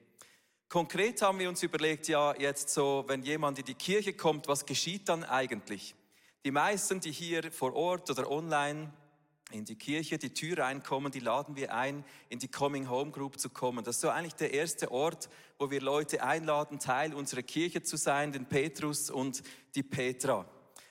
Konkret 0.70 1.22
haben 1.22 1.40
wir 1.40 1.50
uns 1.50 1.62
überlegt, 1.62 2.08
ja, 2.08 2.34
jetzt 2.40 2.70
so, 2.70 3.04
wenn 3.08 3.24
jemand 3.24 3.60
in 3.60 3.66
die 3.66 3.76
Kirche 3.76 4.14
kommt, 4.14 4.48
was 4.48 4.66
geschieht 4.66 5.10
dann 5.10 5.26
eigentlich? 5.26 5.94
Die 6.46 6.52
meisten, 6.52 7.02
die 7.02 7.12
hier 7.12 7.52
vor 7.52 7.76
Ort 7.76 8.10
oder 8.10 8.32
online 8.32 8.94
in 9.52 9.66
die 9.66 9.76
Kirche, 9.76 10.18
die 10.18 10.34
Tür 10.34 10.60
reinkommen, 10.60 11.12
die 11.12 11.20
laden 11.20 11.56
wir 11.56 11.74
ein, 11.74 12.04
in 12.30 12.40
die 12.40 12.48
Coming 12.48 12.90
Home 12.90 13.12
Group 13.12 13.40
zu 13.40 13.50
kommen. 13.50 13.84
Das 13.84 13.98
ist 13.98 14.02
so 14.02 14.10
eigentlich 14.10 14.36
der 14.36 14.54
erste 14.54 14.92
Ort, 14.92 15.30
wo 15.60 15.70
wir 15.70 15.82
Leute 15.82 16.24
einladen, 16.24 16.80
Teil 16.80 17.14
unserer 17.14 17.44
Kirche 17.44 17.84
zu 17.84 17.98
sein, 17.98 18.32
den 18.32 18.48
Petrus 18.48 19.10
und 19.10 19.44
die 19.76 19.84
Petra. 19.84 20.46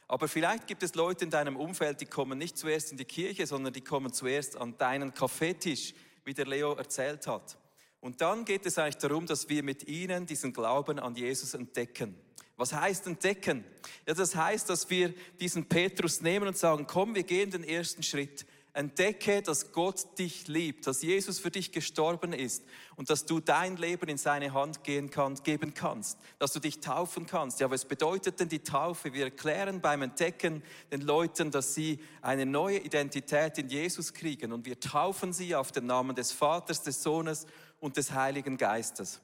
Aber 0.06 0.28
vielleicht 0.28 0.66
gibt 0.66 0.82
es 0.82 0.94
Leute 0.94 1.24
in 1.24 1.30
deinem 1.30 1.56
Umfeld, 1.56 2.00
die 2.00 2.06
kommen 2.06 2.38
nicht 2.38 2.56
zuerst 2.56 2.92
in 2.92 2.98
die 2.98 3.04
Kirche, 3.04 3.46
sondern 3.46 3.72
die 3.72 3.80
kommen 3.80 4.12
zuerst 4.12 4.56
an 4.56 4.76
deinen 4.78 5.12
Kaffeetisch, 5.12 5.94
wie 6.24 6.34
der 6.34 6.46
Leo 6.46 6.74
erzählt 6.74 7.26
hat. 7.26 7.58
Und 8.00 8.20
dann 8.20 8.44
geht 8.44 8.66
es 8.66 8.78
eigentlich 8.78 8.98
darum, 8.98 9.26
dass 9.26 9.48
wir 9.48 9.62
mit 9.62 9.88
ihnen 9.88 10.26
diesen 10.26 10.52
Glauben 10.52 10.98
an 10.98 11.16
Jesus 11.16 11.54
entdecken. 11.54 12.14
Was 12.56 12.72
heißt 12.72 13.06
entdecken? 13.06 13.64
Ja, 14.06 14.14
das 14.14 14.36
heißt, 14.36 14.70
dass 14.70 14.88
wir 14.88 15.12
diesen 15.40 15.66
Petrus 15.68 16.20
nehmen 16.20 16.48
und 16.48 16.56
sagen, 16.56 16.86
komm, 16.86 17.14
wir 17.14 17.24
gehen 17.24 17.50
den 17.50 17.64
ersten 17.64 18.02
Schritt. 18.02 18.46
Entdecke, 18.74 19.40
dass 19.40 19.70
Gott 19.70 20.18
dich 20.18 20.48
liebt, 20.48 20.88
dass 20.88 21.00
Jesus 21.00 21.38
für 21.38 21.52
dich 21.52 21.70
gestorben 21.70 22.32
ist 22.32 22.64
und 22.96 23.08
dass 23.08 23.24
du 23.24 23.38
dein 23.38 23.76
Leben 23.76 24.08
in 24.08 24.18
seine 24.18 24.52
Hand 24.52 24.82
gehen 24.82 25.10
kann, 25.10 25.36
geben 25.44 25.74
kannst, 25.74 26.18
dass 26.40 26.52
du 26.52 26.58
dich 26.58 26.80
taufen 26.80 27.26
kannst. 27.26 27.60
Ja, 27.60 27.70
was 27.70 27.84
bedeutet 27.84 28.40
denn 28.40 28.48
die 28.48 28.64
Taufe? 28.64 29.12
Wir 29.12 29.26
erklären 29.26 29.80
beim 29.80 30.02
Entdecken 30.02 30.64
den 30.90 31.02
Leuten, 31.02 31.52
dass 31.52 31.74
sie 31.74 32.00
eine 32.20 32.46
neue 32.46 32.78
Identität 32.78 33.58
in 33.58 33.68
Jesus 33.68 34.12
kriegen 34.12 34.52
und 34.52 34.66
wir 34.66 34.80
taufen 34.80 35.32
sie 35.32 35.54
auf 35.54 35.70
den 35.70 35.86
Namen 35.86 36.16
des 36.16 36.32
Vaters, 36.32 36.82
des 36.82 37.00
Sohnes 37.00 37.46
und 37.78 37.96
des 37.96 38.10
Heiligen 38.10 38.56
Geistes. 38.56 39.20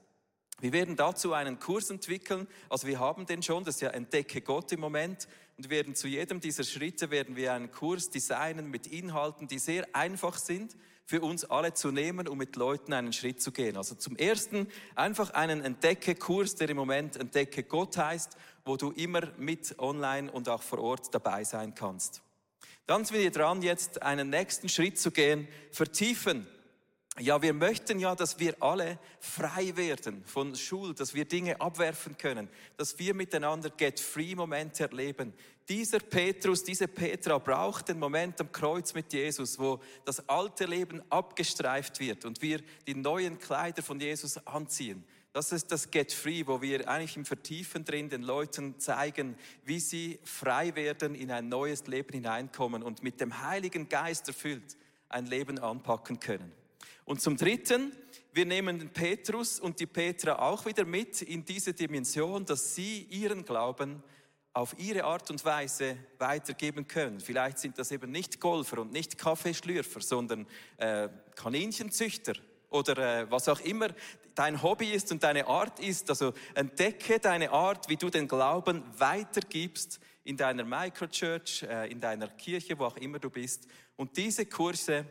Wir 0.61 0.73
werden 0.73 0.95
dazu 0.95 1.33
einen 1.33 1.59
Kurs 1.59 1.89
entwickeln, 1.89 2.47
also 2.69 2.87
wir 2.87 3.01
haben 3.01 3.25
den 3.25 3.43
schon, 3.43 3.65
das 3.65 3.77
ist 3.77 3.81
ja 3.81 3.91
Entdecke 3.91 4.43
Gott 4.43 4.71
im 4.73 4.81
Moment 4.81 5.27
und 5.57 5.65
wir 5.65 5.71
werden 5.71 5.95
zu 5.95 6.07
jedem 6.07 6.41
dieser 6.41 6.65
Schritte 6.65 7.11
werden 7.11 7.35
wir 7.35 7.55
einen 7.55 7.71
Kurs 7.71 8.11
designen 8.11 8.71
mit 8.71 8.87
Inhalten, 8.87 9.49
die 9.49 9.59
sehr 9.59 9.87
einfach 9.95 10.37
sind 10.37 10.77
für 11.07 11.23
uns 11.23 11.45
alle 11.45 11.73
zu 11.75 11.91
nehmen, 11.91 12.29
um 12.29 12.39
mit 12.39 12.57
Leuten 12.57 12.93
einen 12.93 13.13
Schritt 13.13 13.43
zu 13.43 13.53
gehen. 13.53 13.77
Also 13.77 13.95
zum 13.95 14.17
ersten 14.17 14.69
einfach 14.95 15.31
einen 15.31 15.63
Entdecke-Kurs, 15.63 16.55
der 16.57 16.69
im 16.69 16.77
Moment 16.77 17.17
Entdecke 17.17 17.65
Gott 17.65 17.97
heißt, 17.97 18.37
wo 18.65 18.77
du 18.77 18.93
immer 18.93 19.33
mit 19.39 19.79
online 19.79 20.31
und 20.31 20.49
auch 20.49 20.63
vor 20.63 20.79
Ort 20.79 21.13
dabei 21.15 21.43
sein 21.43 21.75
kannst. 21.75 22.23
Dann 22.87 23.05
sind 23.05 23.19
wir 23.19 23.31
dran, 23.31 23.63
jetzt 23.63 24.03
einen 24.03 24.31
nächsten 24.31 24.69
Schritt 24.69 24.99
zu 24.99 25.11
gehen, 25.11 25.49
vertiefen 25.73 26.47
ja, 27.21 27.41
wir 27.43 27.53
möchten 27.53 27.99
ja, 27.99 28.15
dass 28.15 28.39
wir 28.39 28.55
alle 28.63 28.99
frei 29.19 29.77
werden 29.77 30.25
von 30.25 30.55
Schuld, 30.57 31.01
dass 31.01 31.15
wir 31.15 31.25
Dinge 31.25 31.61
abwerfen 31.61 32.17
können, 32.17 32.49
dass 32.77 32.99
wir 32.99 33.15
miteinander 33.15 33.71
Get-Free-Momente 33.71 34.85
erleben. 34.85 35.33
Dieser 35.69 36.01
Petrus, 36.01 36.65
diese 36.65 36.89
Petra 36.89 37.39
braucht 37.39 37.89
den 37.89 37.99
Moment 37.99 38.41
am 38.41 38.51
Kreuz 38.51 38.95
mit 38.95 39.13
Jesus, 39.13 39.59
wo 39.59 39.81
das 40.05 40.29
alte 40.29 40.65
Leben 40.65 41.03
abgestreift 41.11 42.01
wird 42.01 42.25
und 42.25 42.43
wir 42.43 42.61
die 42.87 42.95
neuen 42.95 43.39
Kleider 43.39 43.83
von 43.83 44.01
Jesus 44.01 44.45
anziehen. 44.47 45.05
Das 45.33 45.53
ist 45.53 45.71
das 45.71 45.91
Get 45.91 46.13
Free, 46.13 46.45
wo 46.47 46.61
wir 46.61 46.89
eigentlich 46.89 47.17
im 47.17 47.25
Vertiefen 47.25 47.85
drin 47.85 48.09
den 48.09 48.23
Leuten 48.23 48.81
zeigen, 48.81 49.37
wie 49.65 49.79
sie 49.79 50.19
frei 50.25 50.75
werden, 50.75 51.15
in 51.15 51.31
ein 51.31 51.49
neues 51.49 51.87
Leben 51.87 52.15
hineinkommen 52.15 52.83
und 52.83 53.05
mit 53.05 53.21
dem 53.21 53.41
Heiligen 53.41 53.89
Geist 53.89 54.27
erfüllt 54.27 54.77
ein 55.09 55.27
Leben 55.27 55.59
anpacken 55.59 56.19
können. 56.19 56.53
Und 57.05 57.21
zum 57.21 57.37
Dritten, 57.37 57.93
wir 58.33 58.47
nehmen 58.47 58.79
den 58.79 58.91
Petrus 58.91 59.59
und 59.59 59.81
die 59.81 59.87
Petra 59.87 60.39
auch 60.39 60.67
wieder 60.67 60.85
mit 60.85 61.23
in 61.23 61.45
diese 61.45 61.75
Dimension, 61.75 62.45
dass 62.45 62.75
sie 62.75 63.07
ihren 63.11 63.45
Glauben 63.45 64.03
auf 64.53 64.75
ihre 64.79 65.05
Art 65.05 65.31
und 65.31 65.45
Weise 65.45 65.97
weitergeben 66.19 66.87
können. 66.87 67.21
Vielleicht 67.21 67.59
sind 67.59 67.79
das 67.79 67.91
eben 67.93 68.11
nicht 68.11 68.41
Golfer 68.41 68.79
und 68.79 68.93
nicht 68.93 69.17
Kaffeeschlürfer, 69.17 70.01
sondern 70.01 70.47
äh, 70.77 71.09
Kaninchenzüchter 71.37 72.35
oder 72.69 73.23
äh, 73.23 73.31
was 73.31 73.49
auch 73.49 73.61
immer 73.61 73.89
dein 74.35 74.63
Hobby 74.63 74.91
ist 74.91 75.13
und 75.13 75.23
deine 75.23 75.47
Art 75.47 75.81
ist. 75.81 76.09
Also 76.11 76.33
entdecke 76.55 77.19
deine 77.21 77.51
Art, 77.51 77.89
wie 77.89 77.97
du 77.97 78.11
den 78.11 78.27
Glauben 78.27 78.83
weitergibst 78.97 80.01
in 80.25 80.37
deiner 80.37 80.65
Microchurch, 80.65 81.63
äh, 81.63 81.91
in 81.91 82.01
deiner 82.01 82.29
Kirche, 82.29 82.79
wo 82.79 82.85
auch 82.85 82.97
immer 82.97 83.19
du 83.19 83.31
bist. 83.31 83.69
Und 83.97 84.17
diese 84.17 84.47
Kurse 84.47 85.05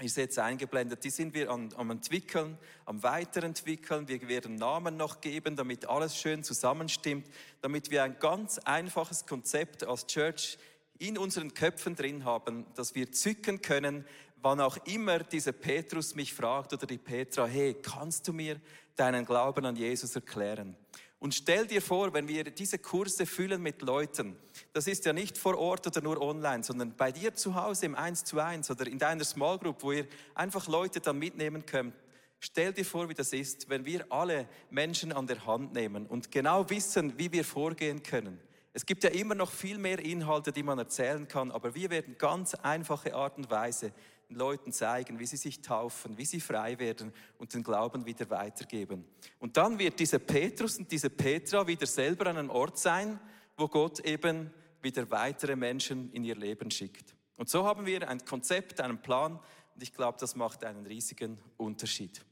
ist 0.00 0.16
jetzt 0.16 0.38
eingeblendet, 0.38 1.04
die 1.04 1.10
sind 1.10 1.34
wir 1.34 1.50
am, 1.50 1.68
am 1.76 1.90
entwickeln, 1.90 2.58
am 2.84 3.02
weiterentwickeln. 3.04 4.08
Wir 4.08 4.26
werden 4.28 4.56
Namen 4.56 4.96
noch 4.96 5.20
geben, 5.20 5.54
damit 5.54 5.88
alles 5.88 6.16
schön 6.16 6.42
zusammenstimmt, 6.42 7.28
damit 7.60 7.90
wir 7.90 8.02
ein 8.02 8.18
ganz 8.18 8.58
einfaches 8.58 9.24
Konzept 9.24 9.84
als 9.84 10.06
Church 10.06 10.58
in 10.98 11.16
unseren 11.16 11.54
Köpfen 11.54 11.94
drin 11.94 12.24
haben, 12.24 12.66
dass 12.74 12.94
wir 12.94 13.12
zücken 13.12 13.62
können, 13.62 14.04
wann 14.42 14.60
auch 14.60 14.76
immer 14.86 15.20
dieser 15.20 15.52
Petrus 15.52 16.14
mich 16.14 16.34
fragt 16.34 16.72
oder 16.72 16.86
die 16.86 16.98
Petra, 16.98 17.46
hey, 17.46 17.74
kannst 17.74 18.26
du 18.28 18.32
mir 18.32 18.60
deinen 18.96 19.24
Glauben 19.24 19.64
an 19.64 19.76
Jesus 19.76 20.14
erklären? 20.14 20.76
Und 21.24 21.34
stell 21.34 21.66
dir 21.66 21.80
vor, 21.80 22.12
wenn 22.12 22.28
wir 22.28 22.44
diese 22.44 22.76
Kurse 22.76 23.24
füllen 23.24 23.62
mit 23.62 23.80
Leuten, 23.80 24.36
das 24.74 24.86
ist 24.86 25.06
ja 25.06 25.14
nicht 25.14 25.38
vor 25.38 25.56
Ort 25.56 25.86
oder 25.86 26.02
nur 26.02 26.20
online, 26.20 26.62
sondern 26.62 26.94
bei 26.98 27.12
dir 27.12 27.32
zu 27.32 27.54
Hause 27.54 27.86
im 27.86 27.94
1 27.94 28.24
zu 28.24 28.38
1 28.38 28.70
oder 28.70 28.86
in 28.86 28.98
deiner 28.98 29.24
Small 29.24 29.58
Group, 29.58 29.82
wo 29.82 29.92
ihr 29.92 30.06
einfach 30.34 30.68
Leute 30.68 31.00
dann 31.00 31.18
mitnehmen 31.18 31.64
könnt. 31.64 31.94
Stell 32.40 32.74
dir 32.74 32.84
vor, 32.84 33.08
wie 33.08 33.14
das 33.14 33.32
ist, 33.32 33.70
wenn 33.70 33.86
wir 33.86 34.04
alle 34.12 34.46
Menschen 34.68 35.14
an 35.14 35.26
der 35.26 35.46
Hand 35.46 35.72
nehmen 35.72 36.04
und 36.04 36.30
genau 36.30 36.68
wissen, 36.68 37.18
wie 37.18 37.32
wir 37.32 37.46
vorgehen 37.46 38.02
können. 38.02 38.38
Es 38.74 38.84
gibt 38.84 39.02
ja 39.02 39.08
immer 39.08 39.34
noch 39.34 39.50
viel 39.50 39.78
mehr 39.78 40.00
Inhalte, 40.00 40.52
die 40.52 40.62
man 40.62 40.78
erzählen 40.78 41.26
kann, 41.26 41.52
aber 41.52 41.74
wir 41.74 41.88
werden 41.88 42.16
ganz 42.18 42.54
einfache 42.54 43.14
Art 43.14 43.38
und 43.38 43.50
Weise 43.50 43.94
Leuten 44.28 44.72
zeigen, 44.72 45.18
wie 45.18 45.26
sie 45.26 45.36
sich 45.36 45.60
taufen, 45.60 46.16
wie 46.16 46.24
sie 46.24 46.40
frei 46.40 46.78
werden 46.78 47.12
und 47.38 47.54
den 47.54 47.62
Glauben 47.62 48.06
wieder 48.06 48.28
weitergeben. 48.30 49.04
Und 49.38 49.56
dann 49.56 49.78
wird 49.78 49.98
dieser 49.98 50.18
Petrus 50.18 50.78
und 50.78 50.90
diese 50.90 51.10
Petra 51.10 51.66
wieder 51.66 51.86
selber 51.86 52.26
an 52.28 52.38
einem 52.38 52.50
Ort 52.50 52.78
sein, 52.78 53.20
wo 53.56 53.68
Gott 53.68 54.00
eben 54.00 54.52
wieder 54.80 55.10
weitere 55.10 55.56
Menschen 55.56 56.12
in 56.12 56.24
ihr 56.24 56.36
Leben 56.36 56.70
schickt. 56.70 57.14
Und 57.36 57.48
so 57.48 57.64
haben 57.64 57.86
wir 57.86 58.08
ein 58.08 58.24
Konzept, 58.24 58.80
einen 58.80 59.00
Plan 59.00 59.40
und 59.74 59.82
ich 59.82 59.92
glaube, 59.92 60.18
das 60.20 60.36
macht 60.36 60.64
einen 60.64 60.86
riesigen 60.86 61.38
Unterschied. 61.56 62.24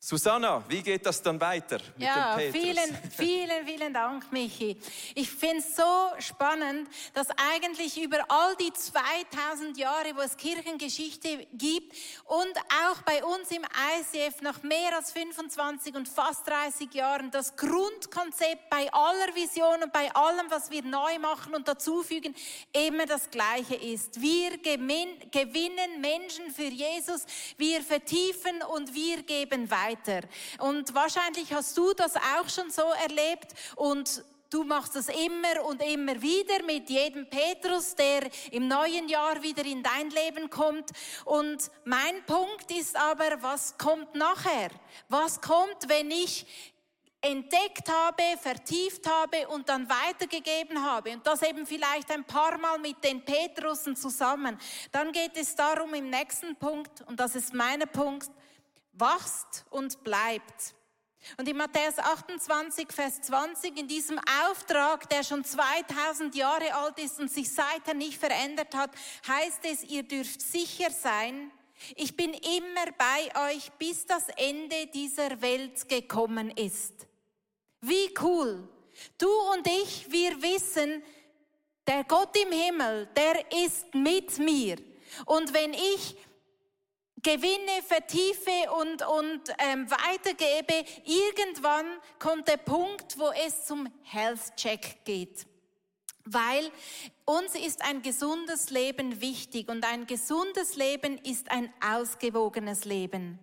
Susanna, 0.00 0.62
wie 0.68 0.80
geht 0.80 1.04
das 1.04 1.20
dann 1.20 1.40
weiter 1.40 1.80
mit 1.96 2.06
ja, 2.06 2.36
dem 2.36 2.52
Petrus? 2.52 2.62
vielen, 2.62 2.98
vielen, 3.16 3.66
vielen 3.66 3.92
Dank, 3.92 4.30
Michi. 4.30 4.76
Ich 5.16 5.28
finde 5.28 5.58
es 5.58 5.74
so 5.74 5.82
spannend, 6.20 6.88
dass 7.14 7.26
eigentlich 7.52 8.00
über 8.00 8.18
all 8.28 8.54
die 8.54 8.72
2000 8.72 9.76
Jahre, 9.76 10.14
wo 10.14 10.20
es 10.20 10.36
Kirchengeschichte 10.36 11.48
gibt 11.52 11.96
und 12.26 12.56
auch 12.86 13.02
bei 13.02 13.24
uns 13.24 13.50
im 13.50 13.62
ICF 13.64 14.40
nach 14.40 14.62
mehr 14.62 14.94
als 14.94 15.10
25 15.10 15.96
und 15.96 16.08
fast 16.08 16.46
30 16.46 16.94
Jahren 16.94 17.32
das 17.32 17.56
Grundkonzept 17.56 18.70
bei 18.70 18.88
aller 18.92 19.34
Vision 19.34 19.82
und 19.82 19.92
bei 19.92 20.14
allem, 20.14 20.48
was 20.48 20.70
wir 20.70 20.84
neu 20.84 21.18
machen 21.18 21.56
und 21.56 21.66
dazufügen, 21.66 22.36
immer 22.72 23.04
das 23.04 23.28
Gleiche 23.30 23.74
ist. 23.74 24.20
Wir 24.20 24.58
gewinnen 24.58 26.00
Menschen 26.00 26.52
für 26.52 26.62
Jesus, 26.68 27.26
wir 27.56 27.82
vertiefen 27.82 28.62
und 28.62 28.94
wir 28.94 29.24
geben 29.24 29.68
weiter 29.68 29.87
weiter. 29.88 30.26
Und 30.58 30.94
wahrscheinlich 30.94 31.52
hast 31.52 31.76
du 31.76 31.92
das 31.94 32.16
auch 32.16 32.48
schon 32.48 32.70
so 32.70 32.84
erlebt 33.02 33.54
und 33.76 34.24
Du 34.50 34.64
machst 34.64 34.96
es 34.96 35.10
immer 35.10 35.62
und 35.66 35.82
immer 35.82 36.22
wieder 36.22 36.62
mit 36.64 36.88
jedem 36.88 37.28
Petrus, 37.28 37.94
der 37.94 38.30
im 38.50 38.66
neuen 38.66 39.06
Jahr 39.06 39.42
wieder 39.42 39.62
in 39.62 39.82
dein 39.82 40.08
Leben 40.08 40.48
kommt. 40.48 40.90
Und 41.26 41.70
mein 41.84 42.24
Punkt 42.24 42.70
ist 42.70 42.96
aber, 42.96 43.42
was 43.42 43.76
kommt 43.76 44.14
nachher? 44.14 44.70
Was 45.10 45.42
kommt, 45.42 45.86
wenn 45.88 46.10
ich 46.10 46.46
entdeckt 47.20 47.90
habe, 47.90 48.22
vertieft 48.40 49.06
habe 49.06 49.48
und 49.48 49.68
dann 49.68 49.86
weitergegeben 49.86 50.82
habe 50.82 51.10
und 51.10 51.26
das 51.26 51.42
eben 51.42 51.66
vielleicht 51.66 52.10
ein 52.10 52.24
paar 52.24 52.56
Mal 52.56 52.78
mit 52.78 53.04
den 53.04 53.22
Petrusen 53.22 53.96
zusammen, 53.96 54.56
dann 54.92 55.12
geht 55.12 55.36
es 55.36 55.54
darum 55.54 55.92
im 55.92 56.08
nächsten 56.08 56.56
Punkt, 56.56 57.02
und 57.02 57.20
das 57.20 57.34
ist 57.34 57.52
mein 57.52 57.80
Punkt, 57.92 58.30
wachst 58.98 59.64
und 59.70 60.02
bleibt. 60.04 60.74
Und 61.36 61.48
in 61.48 61.56
Matthäus 61.56 61.98
28, 61.98 62.92
Vers 62.92 63.20
20, 63.22 63.76
in 63.76 63.88
diesem 63.88 64.18
Auftrag, 64.48 65.08
der 65.08 65.22
schon 65.24 65.44
2000 65.44 66.34
Jahre 66.34 66.74
alt 66.74 66.98
ist 66.98 67.20
und 67.20 67.30
sich 67.30 67.52
seither 67.52 67.94
nicht 67.94 68.18
verändert 68.18 68.74
hat, 68.74 68.90
heißt 69.26 69.60
es, 69.64 69.84
ihr 69.84 70.04
dürft 70.04 70.40
sicher 70.40 70.90
sein, 70.90 71.50
ich 71.94 72.16
bin 72.16 72.32
immer 72.32 72.92
bei 72.96 73.52
euch, 73.52 73.70
bis 73.78 74.04
das 74.04 74.28
Ende 74.36 74.86
dieser 74.88 75.40
Welt 75.40 75.88
gekommen 75.88 76.50
ist. 76.50 77.06
Wie 77.80 78.12
cool. 78.20 78.68
Du 79.16 79.30
und 79.52 79.66
ich, 79.66 80.10
wir 80.10 80.42
wissen, 80.42 81.02
der 81.86 82.04
Gott 82.04 82.36
im 82.36 82.52
Himmel, 82.52 83.08
der 83.16 83.52
ist 83.64 83.94
mit 83.94 84.38
mir. 84.38 84.76
Und 85.24 85.54
wenn 85.54 85.72
ich 85.72 86.16
gewinne, 87.22 87.82
vertiefe 87.86 88.70
und, 88.80 89.06
und 89.06 89.42
ähm, 89.58 89.90
weitergebe, 89.90 90.84
irgendwann 91.04 91.86
kommt 92.18 92.48
der 92.48 92.58
Punkt, 92.58 93.18
wo 93.18 93.30
es 93.46 93.66
zum 93.66 93.88
Health 94.02 94.56
Check 94.56 95.04
geht. 95.04 95.46
Weil 96.24 96.70
uns 97.24 97.54
ist 97.54 97.82
ein 97.82 98.02
gesundes 98.02 98.70
Leben 98.70 99.20
wichtig 99.20 99.68
und 99.68 99.84
ein 99.84 100.06
gesundes 100.06 100.76
Leben 100.76 101.18
ist 101.18 101.50
ein 101.50 101.72
ausgewogenes 101.80 102.84
Leben. 102.84 103.38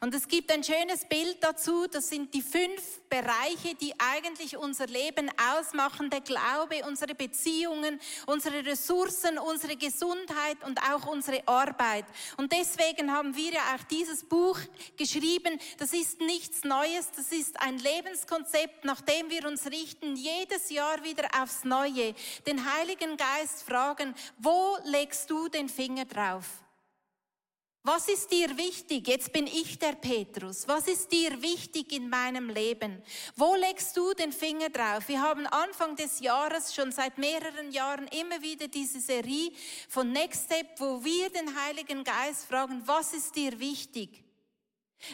Und 0.00 0.14
es 0.14 0.28
gibt 0.28 0.50
ein 0.50 0.62
schönes 0.62 1.04
Bild 1.06 1.38
dazu, 1.40 1.86
das 1.86 2.08
sind 2.08 2.34
die 2.34 2.42
fünf 2.42 3.00
Bereiche, 3.08 3.74
die 3.74 3.94
eigentlich 3.98 4.56
unser 4.56 4.86
Leben 4.86 5.30
ausmachen, 5.58 6.10
der 6.10 6.20
Glaube, 6.20 6.84
unsere 6.86 7.14
Beziehungen, 7.14 8.00
unsere 8.26 8.64
Ressourcen, 8.64 9.38
unsere 9.38 9.76
Gesundheit 9.76 10.62
und 10.64 10.80
auch 10.82 11.06
unsere 11.06 11.46
Arbeit. 11.46 12.04
Und 12.36 12.52
deswegen 12.52 13.12
haben 13.12 13.34
wir 13.34 13.52
ja 13.52 13.74
auch 13.74 13.84
dieses 13.84 14.24
Buch 14.24 14.58
geschrieben, 14.96 15.58
das 15.78 15.92
ist 15.92 16.20
nichts 16.20 16.64
Neues, 16.64 17.10
das 17.16 17.32
ist 17.32 17.60
ein 17.60 17.78
Lebenskonzept, 17.78 18.84
nach 18.84 19.00
dem 19.00 19.30
wir 19.30 19.46
uns 19.46 19.66
richten, 19.66 20.16
jedes 20.16 20.70
Jahr 20.70 21.02
wieder 21.02 21.28
aufs 21.40 21.64
Neue, 21.64 22.14
den 22.46 22.72
Heiligen 22.74 23.16
Geist 23.16 23.62
fragen, 23.62 24.14
wo 24.38 24.76
legst 24.84 25.30
du 25.30 25.48
den 25.48 25.68
Finger 25.68 26.04
drauf? 26.04 26.46
Was 27.84 28.06
ist 28.06 28.30
dir 28.30 28.56
wichtig? 28.56 29.08
Jetzt 29.08 29.32
bin 29.32 29.48
ich 29.48 29.76
der 29.76 29.94
Petrus. 29.94 30.68
Was 30.68 30.86
ist 30.86 31.10
dir 31.10 31.42
wichtig 31.42 31.92
in 31.92 32.08
meinem 32.08 32.48
Leben? 32.48 33.02
Wo 33.34 33.56
legst 33.56 33.96
du 33.96 34.14
den 34.14 34.30
Finger 34.30 34.70
drauf? 34.70 35.08
Wir 35.08 35.20
haben 35.20 35.48
Anfang 35.48 35.96
des 35.96 36.20
Jahres 36.20 36.72
schon 36.72 36.92
seit 36.92 37.18
mehreren 37.18 37.72
Jahren 37.72 38.06
immer 38.06 38.40
wieder 38.40 38.68
diese 38.68 39.00
Serie 39.00 39.50
von 39.88 40.12
Next 40.12 40.44
Step, 40.44 40.78
wo 40.78 41.02
wir 41.02 41.28
den 41.30 41.60
Heiligen 41.60 42.04
Geist 42.04 42.46
fragen, 42.46 42.82
was 42.86 43.14
ist 43.14 43.34
dir 43.34 43.58
wichtig? 43.58 44.22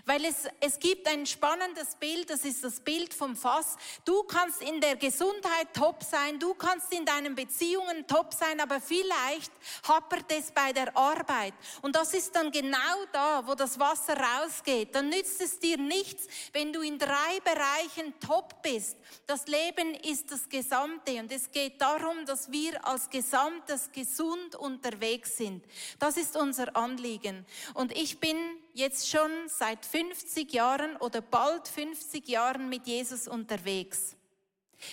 Weil 0.05 0.25
es, 0.25 0.49
es 0.61 0.79
gibt 0.79 1.07
ein 1.09 1.27
spannendes 1.27 1.95
Bild, 1.97 2.31
das 2.31 2.45
ist 2.45 2.63
das 2.65 2.81
Bild 2.81 3.15
vom 3.15 3.37
Fass. 3.37 3.77
Du 4.05 4.23
kannst 4.25 4.63
in 4.63 4.81
der 4.81 4.97
Gesundheit 4.97 5.69
top 5.75 6.03
sein, 6.03 6.39
du 6.39 6.55
kannst 6.55 6.93
in 6.93 7.05
deinen 7.05 7.35
Beziehungen 7.35 8.07
top 8.07 8.35
sein, 8.35 8.61
aber 8.61 8.81
vielleicht 8.81 9.53
happert 9.87 10.31
es 10.31 10.51
bei 10.51 10.73
der 10.73 10.97
Arbeit. 10.97 11.55
Und 11.83 11.97
das 11.97 12.15
ist 12.15 12.35
dann 12.35 12.51
genau 12.51 12.77
da, 13.13 13.47
wo 13.47 13.55
das 13.55 13.79
Wasser 13.79 14.17
rausgeht. 14.17 14.95
Dann 14.95 15.09
nützt 15.09 15.41
es 15.41 15.59
dir 15.59 15.79
nichts, 15.79 16.27
wenn 16.53 16.73
du 16.73 16.81
in 16.81 16.99
drei 16.99 17.41
Bereichen 17.45 18.15
top 18.21 18.63
bist. 18.63 18.97
Das 19.27 19.47
Leben 19.47 19.95
ist 19.95 20.31
das 20.31 20.49
Gesamte 20.49 21.21
und 21.21 21.33
es 21.33 21.51
geht 21.51 21.81
darum, 21.81 22.25
dass 22.27 22.51
wir 22.51 22.87
als 22.87 23.11
Gesamtes 23.11 23.91
gesund 23.93 24.55
unterwegs 24.57 25.37
sind. 25.37 25.65
Das 25.99 26.17
ist 26.17 26.37
unser 26.37 26.77
Anliegen. 26.77 27.47
Und 27.75 27.97
ich 27.97 28.21
bin 28.21 28.37
jetzt 28.79 29.09
schon 29.09 29.31
seit 29.49 29.85
50 29.85 30.53
Jahren 30.53 30.97
oder 30.99 31.21
bald 31.21 31.67
50 31.67 32.29
Jahren 32.29 32.69
mit 32.69 32.87
Jesus 32.87 33.27
unterwegs. 33.27 34.15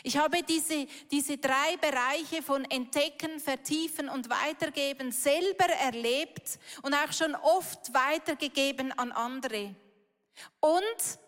Ich 0.02 0.18
habe 0.18 0.42
diese, 0.42 0.88
diese 1.12 1.38
drei 1.38 1.78
Bereiche 1.80 2.42
von 2.42 2.66
Entdecken, 2.66 3.40
Vertiefen 3.40 4.10
und 4.10 4.30
Weitergeben 4.30 5.12
selber 5.12 5.66
erlebt 5.66 6.58
und 6.82 6.96
auch 6.96 7.14
schon 7.14 7.36
oft 7.36 7.94
weitergegeben 7.94 8.92
an 8.98 9.12
andere. 9.12 9.76
Und 10.60 11.20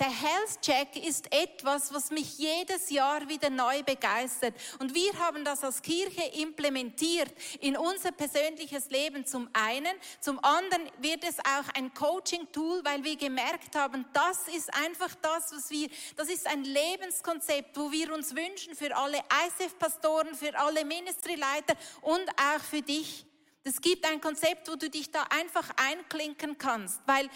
der 0.00 0.10
Health 0.10 0.60
Check 0.60 0.96
ist 0.96 1.32
etwas, 1.32 1.94
was 1.94 2.10
mich 2.10 2.38
jedes 2.38 2.90
Jahr 2.90 3.28
wieder 3.28 3.48
neu 3.48 3.82
begeistert. 3.82 4.54
Und 4.80 4.94
wir 4.94 5.12
haben 5.18 5.44
das 5.44 5.62
als 5.62 5.82
Kirche 5.82 6.22
implementiert 6.40 7.32
in 7.60 7.76
unser 7.76 8.10
persönliches 8.10 8.90
Leben 8.90 9.24
zum 9.24 9.48
einen. 9.52 9.94
Zum 10.20 10.42
anderen 10.42 10.90
wird 10.98 11.22
es 11.24 11.38
auch 11.38 11.68
ein 11.74 11.94
Coaching-Tool, 11.94 12.84
weil 12.84 13.04
wir 13.04 13.16
gemerkt 13.16 13.76
haben, 13.76 14.04
das 14.12 14.48
ist 14.48 14.74
einfach 14.74 15.14
das, 15.22 15.52
was 15.52 15.70
wir, 15.70 15.88
das 16.16 16.28
ist 16.28 16.46
ein 16.46 16.64
Lebenskonzept, 16.64 17.76
wo 17.76 17.92
wir 17.92 18.12
uns 18.12 18.34
wünschen 18.34 18.74
für 18.74 18.94
alle 18.96 19.18
ICF-Pastoren, 19.18 20.34
für 20.34 20.58
alle 20.58 20.84
Ministry-Leiter 20.84 21.74
und 22.02 22.28
auch 22.30 22.60
für 22.60 22.82
dich. 22.82 23.26
Es 23.66 23.80
gibt 23.80 24.04
ein 24.04 24.20
Konzept, 24.20 24.68
wo 24.68 24.76
du 24.76 24.90
dich 24.90 25.10
da 25.10 25.22
einfach 25.30 25.70
einklinken 25.76 26.58
kannst, 26.58 27.00
weil 27.06 27.30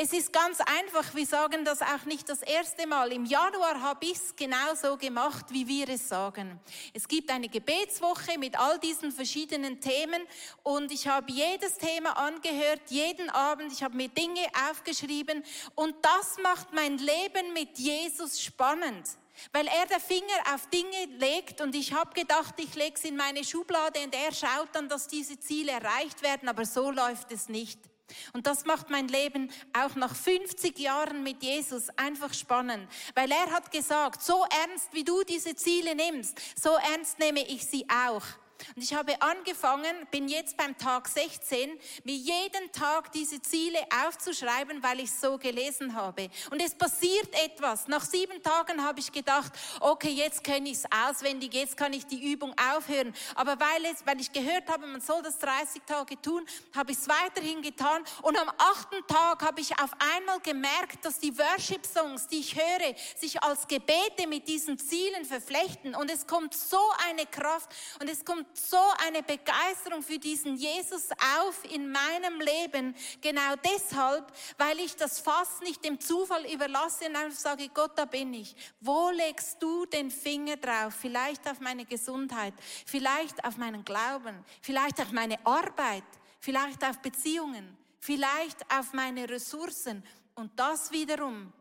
es 0.00 0.12
ist 0.12 0.32
ganz 0.32 0.60
einfach, 0.60 1.12
wir 1.12 1.26
sagen 1.26 1.64
das 1.64 1.82
auch 1.82 2.04
nicht 2.04 2.28
das 2.28 2.42
erste 2.42 2.86
Mal. 2.86 3.12
Im 3.12 3.24
Januar 3.24 3.82
habe 3.82 4.04
ich 4.04 4.12
es 4.12 4.36
genauso 4.36 4.96
gemacht, 4.96 5.46
wie 5.50 5.66
wir 5.66 5.88
es 5.88 6.08
sagen. 6.08 6.60
Es 6.94 7.08
gibt 7.08 7.28
eine 7.32 7.48
Gebetswoche 7.48 8.38
mit 8.38 8.56
all 8.56 8.78
diesen 8.78 9.10
verschiedenen 9.10 9.80
Themen 9.80 10.22
und 10.62 10.92
ich 10.92 11.08
habe 11.08 11.32
jedes 11.32 11.78
Thema 11.78 12.12
angehört, 12.12 12.82
jeden 12.90 13.28
Abend. 13.30 13.72
Ich 13.72 13.82
habe 13.82 13.96
mir 13.96 14.08
Dinge 14.08 14.46
aufgeschrieben 14.70 15.42
und 15.74 15.96
das 16.00 16.36
macht 16.44 16.72
mein 16.72 16.96
Leben 16.98 17.52
mit 17.52 17.76
Jesus 17.76 18.40
spannend. 18.40 19.04
Weil 19.50 19.66
er 19.66 19.86
der 19.86 20.00
Finger 20.00 20.54
auf 20.54 20.68
Dinge 20.68 21.06
legt 21.18 21.60
und 21.60 21.74
ich 21.74 21.92
habe 21.92 22.14
gedacht, 22.14 22.54
ich 22.58 22.72
lege 22.76 22.94
es 22.94 23.04
in 23.04 23.16
meine 23.16 23.42
Schublade 23.42 23.98
und 24.04 24.14
er 24.14 24.32
schaut 24.32 24.68
dann, 24.74 24.88
dass 24.88 25.08
diese 25.08 25.40
Ziele 25.40 25.72
erreicht 25.72 26.22
werden, 26.22 26.48
aber 26.48 26.64
so 26.64 26.92
läuft 26.92 27.32
es 27.32 27.48
nicht. 27.48 27.80
Und 28.32 28.46
das 28.46 28.64
macht 28.64 28.90
mein 28.90 29.08
Leben 29.08 29.50
auch 29.72 29.94
nach 29.94 30.14
50 30.14 30.78
Jahren 30.78 31.22
mit 31.22 31.42
Jesus 31.42 31.88
einfach 31.96 32.34
spannend, 32.34 32.88
weil 33.14 33.30
er 33.30 33.50
hat 33.50 33.70
gesagt, 33.70 34.22
so 34.22 34.44
ernst 34.66 34.88
wie 34.92 35.04
du 35.04 35.22
diese 35.22 35.54
Ziele 35.54 35.94
nimmst, 35.94 36.40
so 36.60 36.70
ernst 36.92 37.18
nehme 37.18 37.46
ich 37.46 37.66
sie 37.66 37.86
auch. 37.88 38.24
Und 38.74 38.82
ich 38.82 38.94
habe 38.94 39.20
angefangen, 39.22 40.06
bin 40.10 40.28
jetzt 40.28 40.56
beim 40.56 40.76
Tag 40.76 41.08
16, 41.08 41.78
mir 42.04 42.14
jeden 42.14 42.72
Tag 42.72 43.12
diese 43.12 43.40
Ziele 43.40 43.78
aufzuschreiben, 44.06 44.82
weil 44.82 45.00
ich 45.00 45.12
so 45.12 45.38
gelesen 45.38 45.94
habe. 45.94 46.28
Und 46.50 46.60
es 46.60 46.74
passiert 46.74 47.28
etwas. 47.44 47.88
Nach 47.88 48.04
sieben 48.04 48.42
Tagen 48.42 48.84
habe 48.84 49.00
ich 49.00 49.12
gedacht, 49.12 49.52
okay, 49.80 50.10
jetzt 50.10 50.42
kenne 50.44 50.70
ich 50.70 50.78
es 50.78 50.84
auswendig, 51.08 51.54
jetzt 51.54 51.76
kann 51.76 51.92
ich 51.92 52.06
die 52.06 52.32
Übung 52.32 52.54
aufhören. 52.76 53.14
Aber 53.34 53.58
weil, 53.60 53.84
es, 53.86 54.04
weil 54.06 54.20
ich 54.20 54.32
gehört 54.32 54.68
habe, 54.68 54.86
man 54.86 55.00
soll 55.00 55.22
das 55.22 55.38
30 55.38 55.82
Tage 55.86 56.20
tun, 56.20 56.44
habe 56.74 56.92
ich 56.92 56.98
es 56.98 57.08
weiterhin 57.08 57.62
getan. 57.62 58.02
Und 58.22 58.38
am 58.38 58.50
achten 58.58 59.06
Tag 59.06 59.42
habe 59.42 59.60
ich 59.60 59.72
auf 59.78 59.90
einmal 60.16 60.40
gemerkt, 60.40 61.04
dass 61.04 61.18
die 61.18 61.36
Worship-Songs, 61.36 62.26
die 62.28 62.40
ich 62.40 62.56
höre, 62.56 62.94
sich 63.16 63.42
als 63.42 63.66
Gebete 63.68 64.26
mit 64.28 64.48
diesen 64.48 64.78
Zielen 64.78 65.24
verflechten. 65.24 65.94
Und 65.94 66.10
es 66.10 66.26
kommt 66.26 66.54
so 66.54 66.80
eine 67.08 67.26
Kraft 67.26 67.70
und 68.00 68.08
es 68.08 68.24
kommt 68.24 68.47
so 68.52 68.80
eine 69.06 69.22
Begeisterung 69.22 70.02
für 70.02 70.18
diesen 70.18 70.56
Jesus 70.56 71.08
auf 71.38 71.64
in 71.72 71.90
meinem 71.90 72.40
Leben. 72.40 72.94
Genau 73.20 73.54
deshalb, 73.64 74.32
weil 74.56 74.78
ich 74.80 74.96
das 74.96 75.20
Fass 75.20 75.60
nicht 75.60 75.84
dem 75.84 76.00
Zufall 76.00 76.44
überlasse 76.52 77.06
und 77.06 77.16
einfach 77.16 77.38
sage, 77.38 77.68
Gott, 77.68 77.92
da 77.96 78.04
bin 78.04 78.34
ich. 78.34 78.54
Wo 78.80 79.10
legst 79.10 79.62
du 79.62 79.86
den 79.86 80.10
Finger 80.10 80.56
drauf? 80.56 80.94
Vielleicht 81.00 81.48
auf 81.48 81.60
meine 81.60 81.84
Gesundheit, 81.84 82.54
vielleicht 82.86 83.44
auf 83.44 83.56
meinen 83.56 83.84
Glauben, 83.84 84.44
vielleicht 84.60 85.00
auf 85.00 85.12
meine 85.12 85.44
Arbeit, 85.46 86.04
vielleicht 86.40 86.84
auf 86.84 86.98
Beziehungen, 86.98 87.76
vielleicht 88.00 88.58
auf 88.72 88.92
meine 88.92 89.28
Ressourcen. 89.28 90.04
Und 90.34 90.58
das 90.58 90.90
wiederum 90.92 91.52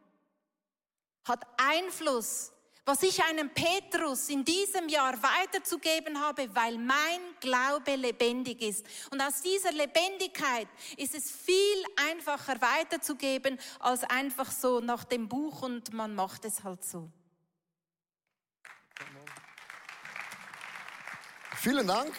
hat 1.26 1.46
Einfluss 1.58 2.52
was 2.88 3.04
ich 3.04 3.22
einem 3.22 3.50
Petrus 3.50 4.30
in 4.30 4.46
diesem 4.46 4.88
Jahr 4.88 5.14
weiterzugeben 5.22 6.22
habe, 6.22 6.48
weil 6.56 6.78
mein 6.78 7.20
Glaube 7.42 7.98
lebendig 7.98 8.62
ist. 8.62 8.86
Und 9.12 9.20
aus 9.20 9.42
dieser 9.42 9.74
Lebendigkeit 9.74 10.70
ist 10.96 11.14
es 11.14 11.30
viel 11.30 11.84
einfacher 12.10 12.56
weiterzugeben, 12.62 13.60
als 13.82 14.06
einfach 14.06 14.50
so 14.50 14.80
nach 14.80 15.04
dem 15.04 15.28
Buch 15.28 15.64
und 15.64 15.94
man 15.94 16.16
macht 16.16 16.46
es 16.46 16.64
halt 16.64 16.82
so. 16.86 17.12
Vielen 21.58 21.88
Dank. 21.88 22.14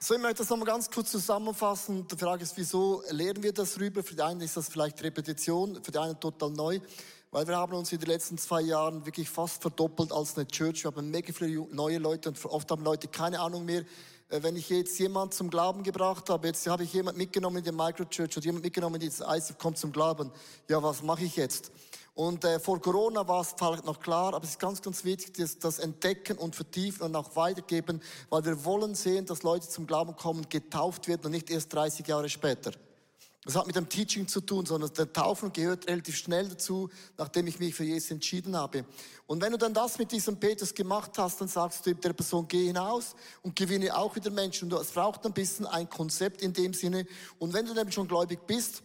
So, 0.00 0.14
ich 0.14 0.20
möchte 0.20 0.38
das 0.38 0.48
nochmal 0.48 0.66
ganz 0.66 0.90
kurz 0.90 1.12
zusammenfassen. 1.12 2.08
Die 2.08 2.16
Frage 2.16 2.42
ist, 2.42 2.56
wieso 2.56 3.04
lernen 3.10 3.42
wir 3.42 3.52
das 3.52 3.78
rüber? 3.78 4.02
Für 4.02 4.16
die 4.16 4.22
einen 4.22 4.40
ist 4.40 4.56
das 4.56 4.68
vielleicht 4.68 5.00
Repetition, 5.00 5.80
für 5.84 5.92
die 5.92 5.98
einen 5.98 6.18
total 6.18 6.50
neu. 6.50 6.80
Weil 7.32 7.46
wir 7.46 7.56
haben 7.56 7.72
uns 7.74 7.92
in 7.92 8.00
den 8.00 8.08
letzten 8.08 8.38
zwei 8.38 8.60
Jahren 8.60 9.06
wirklich 9.06 9.30
fast 9.30 9.62
verdoppelt 9.62 10.10
als 10.10 10.36
eine 10.36 10.48
Church. 10.48 10.82
Wir 10.82 10.90
haben 10.90 11.10
mega 11.10 11.32
viele 11.32 11.64
neue 11.72 11.98
Leute 11.98 12.28
und 12.28 12.44
oft 12.44 12.68
haben 12.70 12.82
Leute 12.82 13.06
keine 13.06 13.38
Ahnung 13.38 13.64
mehr, 13.64 13.84
äh, 14.30 14.42
wenn 14.42 14.56
ich 14.56 14.68
jetzt 14.68 14.98
jemand 14.98 15.34
zum 15.34 15.48
Glauben 15.48 15.84
gebracht 15.84 16.28
habe, 16.28 16.48
jetzt 16.48 16.66
habe 16.66 16.82
ich 16.82 16.92
jemand 16.92 17.16
mitgenommen 17.16 17.58
in 17.58 17.64
die 17.64 17.72
Microchurch 17.72 18.36
oder 18.36 18.44
jemand 18.44 18.64
mitgenommen 18.64 18.96
in 18.96 19.02
dieses 19.02 19.20
ICF, 19.20 19.58
kommt 19.58 19.78
zum 19.78 19.92
Glauben. 19.92 20.32
Ja, 20.68 20.82
was 20.82 21.02
mache 21.02 21.24
ich 21.24 21.36
jetzt? 21.36 21.70
Und 22.14 22.44
äh, 22.44 22.58
vor 22.58 22.80
Corona 22.80 23.26
war 23.26 23.42
es 23.42 23.54
vielleicht 23.56 23.84
noch 23.84 24.00
klar, 24.00 24.34
aber 24.34 24.42
es 24.42 24.50
ist 24.50 24.58
ganz, 24.58 24.82
ganz 24.82 25.04
wichtig, 25.04 25.34
das, 25.34 25.56
das 25.58 25.78
Entdecken 25.78 26.36
und 26.36 26.56
Vertiefen 26.56 27.04
und 27.04 27.14
auch 27.14 27.36
weitergeben, 27.36 28.02
weil 28.28 28.44
wir 28.44 28.64
wollen 28.64 28.96
sehen, 28.96 29.24
dass 29.26 29.44
Leute 29.44 29.68
zum 29.68 29.86
Glauben 29.86 30.16
kommen, 30.16 30.48
getauft 30.48 31.06
werden 31.06 31.26
und 31.26 31.30
nicht 31.32 31.48
erst 31.48 31.72
30 31.72 32.06
Jahre 32.08 32.28
später. 32.28 32.72
Das 33.44 33.56
hat 33.56 33.66
mit 33.66 33.74
dem 33.74 33.88
Teaching 33.88 34.28
zu 34.28 34.42
tun, 34.42 34.66
sondern 34.66 34.92
der 34.92 35.10
Taufen 35.10 35.50
gehört 35.50 35.86
relativ 35.88 36.16
schnell 36.16 36.48
dazu, 36.48 36.90
nachdem 37.16 37.46
ich 37.46 37.58
mich 37.58 37.74
für 37.74 37.84
Jesus 37.84 38.10
entschieden 38.10 38.54
habe. 38.54 38.84
Und 39.26 39.40
wenn 39.40 39.52
du 39.52 39.56
dann 39.56 39.72
das 39.72 39.98
mit 39.98 40.12
diesem 40.12 40.38
Petrus 40.38 40.74
gemacht 40.74 41.12
hast, 41.16 41.40
dann 41.40 41.48
sagst 41.48 41.86
du 41.86 41.94
der 41.94 42.12
Person, 42.12 42.46
geh 42.46 42.66
hinaus 42.66 43.14
und 43.40 43.56
gewinne 43.56 43.96
auch 43.96 44.14
wieder 44.14 44.30
Menschen. 44.30 44.70
Und 44.70 44.78
es 44.78 44.90
braucht 44.90 45.24
ein 45.24 45.32
bisschen 45.32 45.66
ein 45.66 45.88
Konzept 45.88 46.42
in 46.42 46.52
dem 46.52 46.74
Sinne. 46.74 47.06
Und 47.38 47.54
wenn 47.54 47.64
du 47.64 47.72
dann 47.72 47.90
schon 47.90 48.08
gläubig 48.08 48.40
bist, 48.46 48.82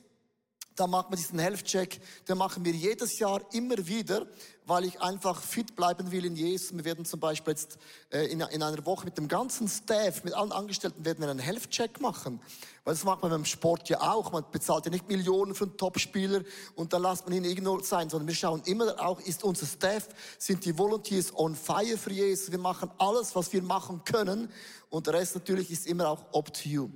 da 0.76 0.88
macht 0.88 1.10
man 1.10 1.18
diesen 1.18 1.40
Health-Check, 1.40 2.00
den 2.28 2.38
machen 2.38 2.64
wir 2.64 2.74
jedes 2.74 3.20
Jahr 3.20 3.42
immer 3.54 3.86
wieder, 3.88 4.26
weil 4.66 4.86
ich 4.86 5.02
einfach 5.02 5.42
fit 5.42 5.76
bleiben 5.76 6.12
will 6.12 6.26
in 6.26 6.36
Jesus. 6.36 6.76
Wir 6.76 6.86
werden 6.86 7.06
zum 7.06 7.20
Beispiel 7.20 7.52
jetzt 7.52 7.78
äh, 8.12 8.26
in, 8.26 8.42
in, 8.42 8.64
einer 8.64 8.86
Woche 8.86 9.06
mit 9.06 9.18
dem 9.18 9.28
ganzen 9.28 9.68
Staff, 9.68 10.24
mit 10.24 10.34
allen 10.34 10.52
Angestellten, 10.52 11.06
werden 11.06 11.20
wir 11.22 11.30
einen 11.30 11.40
Health-Check 11.40 12.02
machen. 12.02 12.40
Weil 12.84 12.94
das 12.94 13.04
macht 13.04 13.22
man 13.22 13.32
beim 13.32 13.46
Sport 13.46 13.90
ja 13.90 14.02
auch. 14.02 14.32
Man 14.32 14.44
bezahlt 14.52 14.86
ja 14.86 14.92
nicht 14.92 15.08
Millionen 15.08 15.56
für 15.56 15.66
einen 15.66 15.78
Topspieler 15.78 16.42
und 16.76 16.94
dann 16.94 17.02
lässt 17.02 17.26
man 17.26 17.36
ihn 17.36 17.44
irgendwo 17.44 17.80
sein, 17.82 18.10
sondern 18.10 18.28
wir 18.28 18.36
schauen 18.36 18.62
immer 18.66 19.00
auch, 19.00 19.20
ist 19.22 19.44
unser 19.44 19.66
Staff, 19.66 20.08
sind 20.38 20.66
die 20.66 20.78
Volunteers 20.78 21.36
on 21.36 21.56
fire 21.56 21.98
für 21.98 22.12
Jesus. 22.12 22.52
Wir 22.52 22.60
machen 22.60 22.92
alles, 22.98 23.36
was 23.36 23.52
wir 23.54 23.64
machen 23.64 24.04
können 24.04 24.50
und 24.90 25.08
der 25.08 25.16
Rest 25.16 25.36
natürlich 25.36 25.72
ist 25.72 25.88
immer 25.88 26.10
auch 26.10 26.34
up 26.34 26.54
to 26.54 26.70
you. 26.70 26.90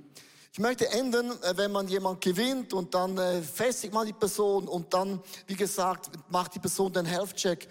Ich 0.52 0.58
möchte 0.58 0.90
enden, 0.90 1.30
äh, 1.42 1.56
wenn 1.56 1.70
man 1.70 1.86
jemand 1.86 2.20
gewinnt 2.20 2.72
und 2.72 2.92
dann 2.92 3.16
äh, 3.16 3.40
festigt 3.40 3.94
man 3.94 4.04
die 4.04 4.12
Person 4.12 4.66
und 4.66 4.92
dann, 4.92 5.22
wie 5.46 5.54
gesagt, 5.54 6.10
macht 6.28 6.56
die 6.56 6.58
Person 6.58 6.92
den 6.92 7.06
Health-Check. 7.06 7.68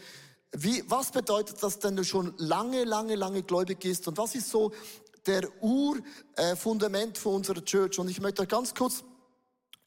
Wie, 0.54 0.84
was 0.88 1.12
bedeutet 1.12 1.62
das 1.62 1.78
denn, 1.80 1.98
du 1.98 2.06
schon 2.06 2.34
lange, 2.38 2.86
lange, 2.86 3.16
lange 3.16 3.44
gläubig 3.44 3.80
bist? 3.80 4.08
Und 4.08 4.18
was 4.18 4.34
ist 4.34 4.50
so 4.50 4.72
der 5.26 5.44
Urfundament 5.62 7.18
äh, 7.18 7.20
für 7.20 7.30
unsere 7.30 7.64
Church? 7.66 8.00
Und 8.00 8.10
ich 8.10 8.22
möchte 8.22 8.48
ganz 8.48 8.74
kurz 8.74 9.04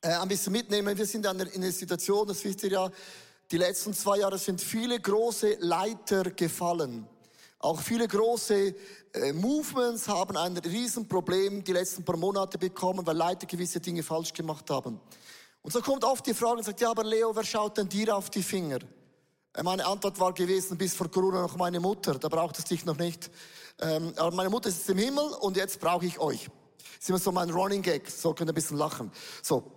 äh, 0.03 0.09
ein 0.09 0.29
bisschen 0.29 0.53
mitnehmen. 0.53 0.97
Wir 0.97 1.07
sind 1.07 1.25
in 1.25 1.41
einer 1.41 1.73
Situation, 1.73 2.29
das 2.29 2.45
wisst 2.45 2.63
ihr 2.65 2.73
ja, 2.73 2.91
die 3.51 3.57
letzten 3.57 3.95
zwei 3.95 4.19
Jahre 4.19 4.37
sind 4.37 4.61
viele 4.61 5.01
große 5.01 5.57
Leiter 5.61 6.25
gefallen. 6.25 7.09
Auch 7.63 7.81
viele 7.81 8.09
große 8.09 8.75
äh, 9.15 9.33
Movements 9.33 10.09
haben 10.09 10.37
ein 10.37 10.57
Riesenproblem 10.57 11.63
die 11.63 11.73
letzten 11.73 12.05
paar 12.05 12.17
Monate 12.17 12.59
bekommen, 12.59 13.07
weil 13.07 13.17
Leute 13.17 13.47
gewisse 13.47 13.79
Dinge 13.79 14.03
falsch 14.03 14.33
gemacht 14.33 14.69
haben. 14.69 15.01
Und 15.63 15.73
so 15.73 15.81
kommt 15.81 16.03
oft 16.03 16.27
die 16.27 16.35
Frage 16.35 16.59
und 16.59 16.65
sagt, 16.65 16.81
ja, 16.81 16.91
aber 16.91 17.05
Leo, 17.05 17.35
wer 17.37 17.45
schaut 17.45 17.79
denn 17.79 17.89
dir 17.89 18.17
auf 18.17 18.31
die 18.31 18.43
Finger? 18.43 18.81
Äh, 19.55 19.63
meine 19.63 19.87
Antwort 19.87 20.19
war 20.19 20.33
gewesen, 20.33 20.77
bis 20.77 20.95
vor 20.95 21.09
Corona 21.09 21.41
noch 21.41 21.57
meine 21.57 21.79
Mutter, 21.79 22.19
da 22.19 22.29
braucht 22.29 22.59
es 22.59 22.65
dich 22.65 22.85
noch 22.85 22.99
nicht. 22.99 23.31
Ähm, 23.81 24.13
aber 24.17 24.35
meine 24.35 24.51
Mutter 24.51 24.69
ist 24.69 24.91
im 24.91 24.99
Himmel 24.99 25.25
und 25.41 25.57
jetzt 25.57 25.79
brauche 25.79 26.05
ich 26.05 26.19
euch. 26.19 26.47
Das 26.97 27.03
ist 27.05 27.09
immer 27.11 27.19
so 27.21 27.31
mein 27.31 27.51
Running 27.51 27.83
Gag, 27.83 28.11
so 28.11 28.35
könnt 28.35 28.51
ihr 28.51 28.53
ein 28.53 28.57
bisschen 28.57 28.77
lachen. 28.77 29.13
So, 29.41 29.71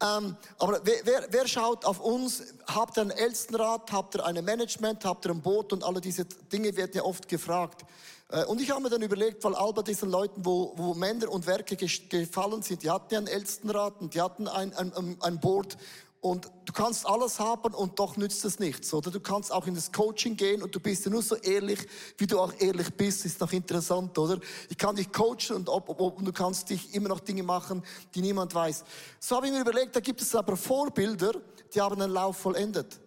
ähm, 0.00 0.36
aber 0.58 0.80
wer, 0.84 1.00
wer, 1.04 1.26
wer, 1.30 1.48
schaut 1.48 1.84
auf 1.84 2.00
uns? 2.00 2.42
Habt 2.74 2.96
ihr 2.96 3.02
einen 3.02 3.10
Ältestenrat? 3.10 3.92
Habt 3.92 4.14
ihr 4.14 4.24
ein 4.24 4.42
Management? 4.44 5.04
Habt 5.04 5.26
ihr 5.26 5.32
ein 5.32 5.42
Boot? 5.42 5.72
Und 5.72 5.84
alle 5.84 6.00
diese 6.00 6.24
Dinge 6.24 6.76
werden 6.76 6.92
ja 6.94 7.02
oft 7.02 7.28
gefragt. 7.28 7.84
Äh, 8.30 8.44
und 8.44 8.60
ich 8.60 8.70
habe 8.70 8.80
mir 8.80 8.90
dann 8.90 9.02
überlegt, 9.02 9.42
weil 9.44 9.54
all 9.54 9.72
bei 9.72 9.82
diesen 9.82 10.10
Leuten, 10.10 10.44
wo, 10.44 10.72
wo 10.76 10.94
Männer 10.94 11.30
und 11.30 11.46
Werke 11.46 11.76
gefallen 11.76 12.62
sind, 12.62 12.82
die 12.82 12.90
hatten 12.90 13.12
ja 13.12 13.18
einen 13.18 13.28
Ältestenrat 13.28 14.00
und 14.00 14.14
die 14.14 14.20
hatten 14.20 14.48
ein, 14.48 14.74
ein, 14.74 15.16
ein 15.20 15.40
Board. 15.40 15.76
Und 16.22 16.52
du 16.66 16.72
kannst 16.72 17.04
alles 17.04 17.40
haben 17.40 17.74
und 17.74 17.98
doch 17.98 18.16
nützt 18.16 18.44
es 18.44 18.60
nichts, 18.60 18.94
oder? 18.94 19.10
Du 19.10 19.18
kannst 19.18 19.50
auch 19.50 19.66
in 19.66 19.74
das 19.74 19.90
Coaching 19.90 20.36
gehen 20.36 20.62
und 20.62 20.72
du 20.72 20.78
bist 20.78 21.04
ja 21.04 21.10
nur 21.10 21.20
so 21.20 21.34
ehrlich, 21.34 21.80
wie 22.16 22.28
du 22.28 22.38
auch 22.38 22.52
ehrlich 22.60 22.94
bist, 22.94 23.24
ist 23.24 23.40
noch 23.40 23.50
interessant, 23.52 24.16
oder? 24.16 24.38
Ich 24.68 24.78
kann 24.78 24.94
dich 24.94 25.10
coachen 25.10 25.56
und, 25.56 25.68
ob, 25.68 25.88
ob, 25.88 26.18
und 26.18 26.24
du 26.24 26.32
kannst 26.32 26.70
dich 26.70 26.94
immer 26.94 27.08
noch 27.08 27.18
Dinge 27.18 27.42
machen, 27.42 27.82
die 28.14 28.20
niemand 28.20 28.54
weiß. 28.54 28.84
So 29.18 29.34
habe 29.34 29.48
ich 29.48 29.52
mir 29.52 29.62
überlegt, 29.62 29.96
da 29.96 30.00
gibt 30.00 30.22
es 30.22 30.32
aber 30.36 30.56
Vorbilder, 30.56 31.32
die 31.74 31.80
haben 31.80 32.00
einen 32.00 32.12
Lauf 32.12 32.36
vollendet. 32.36 33.00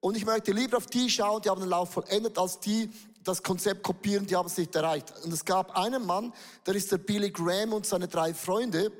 Und 0.00 0.16
ich 0.16 0.26
möchte 0.26 0.50
lieber 0.50 0.78
auf 0.78 0.86
die 0.86 1.08
schauen, 1.08 1.42
die 1.42 1.48
haben 1.48 1.62
einen 1.62 1.70
Lauf 1.70 1.90
vollendet, 1.90 2.36
als 2.36 2.58
die, 2.58 2.90
das 3.22 3.44
Konzept 3.44 3.84
kopieren, 3.84 4.26
die 4.26 4.34
haben 4.34 4.46
es 4.46 4.56
nicht 4.56 4.74
erreicht. 4.74 5.14
Und 5.22 5.32
es 5.32 5.44
gab 5.44 5.76
einen 5.78 6.04
Mann, 6.04 6.32
der 6.66 6.74
ist 6.74 6.90
der 6.90 6.98
Billy 6.98 7.30
Graham 7.30 7.74
und 7.74 7.86
seine 7.86 8.08
drei 8.08 8.34
Freunde, 8.34 8.90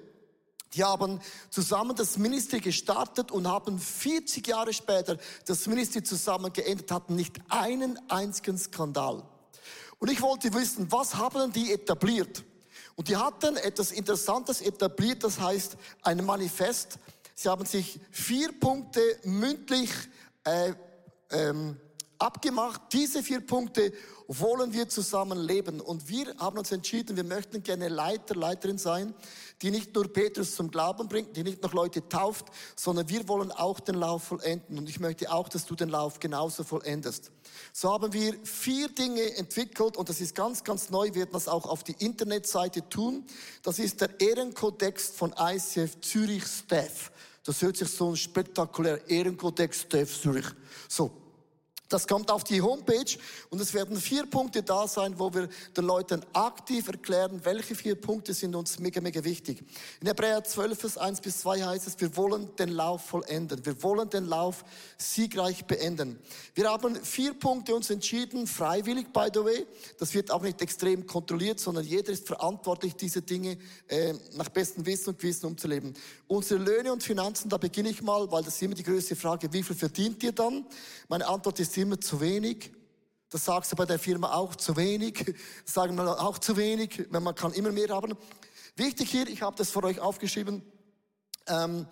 die 0.76 0.84
haben 0.84 1.20
zusammen 1.50 1.96
das 1.96 2.18
Ministry 2.18 2.60
gestartet 2.60 3.30
und 3.30 3.48
haben 3.48 3.78
40 3.78 4.46
Jahre 4.46 4.72
später 4.72 5.16
das 5.46 5.66
Ministry 5.66 6.02
zusammen 6.02 6.52
geendet, 6.52 6.90
hatten 6.90 7.16
nicht 7.16 7.40
einen 7.48 7.98
einzigen 8.10 8.58
Skandal. 8.58 9.22
Und 9.98 10.10
ich 10.10 10.20
wollte 10.20 10.52
wissen, 10.52 10.92
was 10.92 11.14
haben 11.14 11.52
die 11.52 11.72
etabliert? 11.72 12.44
Und 12.94 13.08
die 13.08 13.16
hatten 13.16 13.56
etwas 13.56 13.92
Interessantes 13.92 14.60
etabliert, 14.60 15.24
das 15.24 15.40
heißt 15.40 15.76
ein 16.02 16.24
Manifest. 16.24 16.98
Sie 17.34 17.48
haben 17.48 17.64
sich 17.64 17.98
vier 18.10 18.52
Punkte 18.58 19.00
mündlich 19.24 19.90
äh, 20.44 20.72
ähm, 21.30 21.78
abgemacht. 22.18 22.80
Diese 22.92 23.22
vier 23.22 23.40
Punkte 23.40 23.92
wollen 24.28 24.72
wir 24.72 24.88
zusammen 24.88 25.38
leben. 25.38 25.80
Und 25.80 26.08
wir 26.08 26.34
haben 26.38 26.58
uns 26.58 26.72
entschieden, 26.72 27.16
wir 27.16 27.24
möchten 27.24 27.62
gerne 27.62 27.88
Leiter, 27.88 28.34
Leiterin 28.34 28.78
sein, 28.78 29.14
die 29.62 29.70
nicht 29.70 29.94
nur 29.94 30.12
Petrus 30.12 30.54
zum 30.54 30.70
Glauben 30.70 31.08
bringt, 31.08 31.36
die 31.36 31.42
nicht 31.42 31.62
noch 31.62 31.72
Leute 31.72 32.06
tauft, 32.08 32.46
sondern 32.74 33.08
wir 33.08 33.26
wollen 33.28 33.52
auch 33.52 33.80
den 33.80 33.96
Lauf 33.96 34.24
vollenden. 34.24 34.78
Und 34.78 34.88
ich 34.88 35.00
möchte 35.00 35.32
auch, 35.32 35.48
dass 35.48 35.64
du 35.66 35.74
den 35.74 35.88
Lauf 35.88 36.18
genauso 36.18 36.64
vollendest. 36.64 37.30
So 37.72 37.92
haben 37.92 38.12
wir 38.12 38.34
vier 38.44 38.88
Dinge 38.88 39.36
entwickelt 39.36 39.96
und 39.96 40.08
das 40.08 40.20
ist 40.20 40.34
ganz, 40.34 40.64
ganz 40.64 40.90
neu, 40.90 41.06
wir 41.06 41.16
werden 41.16 41.30
das 41.32 41.48
auch 41.48 41.66
auf 41.66 41.84
die 41.84 41.96
Internetseite 41.98 42.88
tun. 42.88 43.24
Das 43.62 43.78
ist 43.78 44.00
der 44.00 44.20
Ehrenkodex 44.20 45.10
von 45.10 45.34
ICF 45.38 46.00
Zürich 46.00 46.44
Staff. 46.44 47.10
Das 47.44 47.62
hört 47.62 47.76
sich 47.76 47.88
so 47.88 48.10
ein 48.10 48.16
spektakulär 48.16 49.08
Ehrenkodex 49.08 49.82
Staff 49.82 50.20
Zürich. 50.20 50.46
So, 50.88 51.10
das 51.88 52.06
kommt 52.06 52.30
auf 52.30 52.42
die 52.42 52.62
Homepage 52.62 53.16
und 53.50 53.60
es 53.60 53.72
werden 53.72 53.96
vier 53.96 54.26
Punkte 54.26 54.62
da 54.62 54.88
sein, 54.88 55.18
wo 55.18 55.32
wir 55.32 55.48
den 55.76 55.84
Leuten 55.84 56.24
aktiv 56.32 56.88
erklären, 56.88 57.40
welche 57.44 57.74
vier 57.74 57.94
Punkte 57.94 58.34
sind 58.34 58.56
uns 58.56 58.78
mega, 58.78 59.00
mega 59.00 59.22
wichtig. 59.22 59.64
In 60.00 60.08
Hebräer 60.08 60.42
12, 60.42 60.78
Vers 60.78 60.98
1 60.98 61.20
bis 61.20 61.40
2 61.40 61.62
heißt 61.62 61.86
es, 61.86 62.00
wir 62.00 62.16
wollen 62.16 62.54
den 62.56 62.70
Lauf 62.70 63.02
vollenden. 63.06 63.64
Wir 63.64 63.80
wollen 63.82 64.10
den 64.10 64.26
Lauf 64.26 64.64
siegreich 64.98 65.64
beenden. 65.64 66.18
Wir 66.54 66.68
haben 66.68 66.96
vier 66.96 67.34
Punkte 67.34 67.74
uns 67.74 67.90
entschieden, 67.90 68.46
freiwillig, 68.46 69.12
by 69.12 69.28
the 69.32 69.44
way. 69.44 69.66
Das 69.98 70.12
wird 70.14 70.30
auch 70.30 70.42
nicht 70.42 70.60
extrem 70.62 71.06
kontrolliert, 71.06 71.60
sondern 71.60 71.84
jeder 71.84 72.12
ist 72.12 72.26
verantwortlich, 72.26 72.96
diese 72.96 73.22
Dinge 73.22 73.58
äh, 73.88 74.14
nach 74.34 74.48
bestem 74.48 74.84
Wissen 74.86 75.10
und 75.10 75.18
Gewissen 75.18 75.46
umzuleben. 75.46 75.94
Unsere 76.26 76.60
Löhne 76.60 76.92
und 76.92 77.02
Finanzen, 77.02 77.48
da 77.48 77.58
beginne 77.58 77.90
ich 77.90 78.02
mal, 78.02 78.30
weil 78.32 78.42
das 78.42 78.56
ist 78.56 78.62
immer 78.62 78.74
die 78.74 78.82
größte 78.82 79.14
Frage, 79.14 79.52
wie 79.52 79.62
viel 79.62 79.76
verdient 79.76 80.22
ihr 80.24 80.32
dann? 80.32 80.66
Meine 81.08 81.26
Antwort 81.26 81.60
ist 81.60 81.75
immer 81.76 82.00
zu 82.00 82.20
wenig. 82.20 82.72
Das 83.28 83.44
sagst 83.44 83.72
du 83.72 83.76
bei 83.76 83.86
der 83.86 83.98
Firma 83.98 84.32
auch 84.32 84.54
zu 84.54 84.76
wenig. 84.76 85.24
Das 85.64 85.74
sagen 85.74 85.96
wir 85.96 86.20
auch 86.20 86.38
zu 86.38 86.56
wenig, 86.56 87.06
man 87.10 87.34
kann 87.34 87.52
immer 87.52 87.72
mehr 87.72 87.88
haben. 87.88 88.14
Wichtig 88.76 89.10
hier, 89.10 89.26
ich 89.28 89.42
habe 89.42 89.56
das 89.56 89.70
für 89.70 89.82
euch 89.84 90.00
aufgeschrieben. 90.00 90.62
Ähm, 91.46 91.86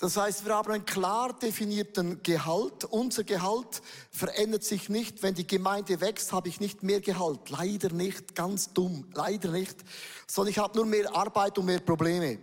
das 0.00 0.16
heißt, 0.16 0.44
wir 0.44 0.54
haben 0.54 0.70
einen 0.70 0.84
klar 0.84 1.32
definierten 1.32 2.22
Gehalt. 2.22 2.84
Unser 2.84 3.24
Gehalt 3.24 3.82
verändert 4.12 4.62
sich 4.62 4.88
nicht. 4.88 5.24
Wenn 5.24 5.34
die 5.34 5.46
Gemeinde 5.46 6.00
wächst, 6.00 6.32
habe 6.32 6.48
ich 6.48 6.60
nicht 6.60 6.84
mehr 6.84 7.00
Gehalt. 7.00 7.50
Leider 7.50 7.92
nicht, 7.92 8.36
ganz 8.36 8.72
dumm, 8.72 9.10
leider 9.14 9.50
nicht. 9.50 9.76
Sondern 10.28 10.52
ich 10.52 10.58
habe 10.58 10.76
nur 10.76 10.86
mehr 10.86 11.12
Arbeit 11.16 11.58
und 11.58 11.66
mehr 11.66 11.80
Probleme. 11.80 12.38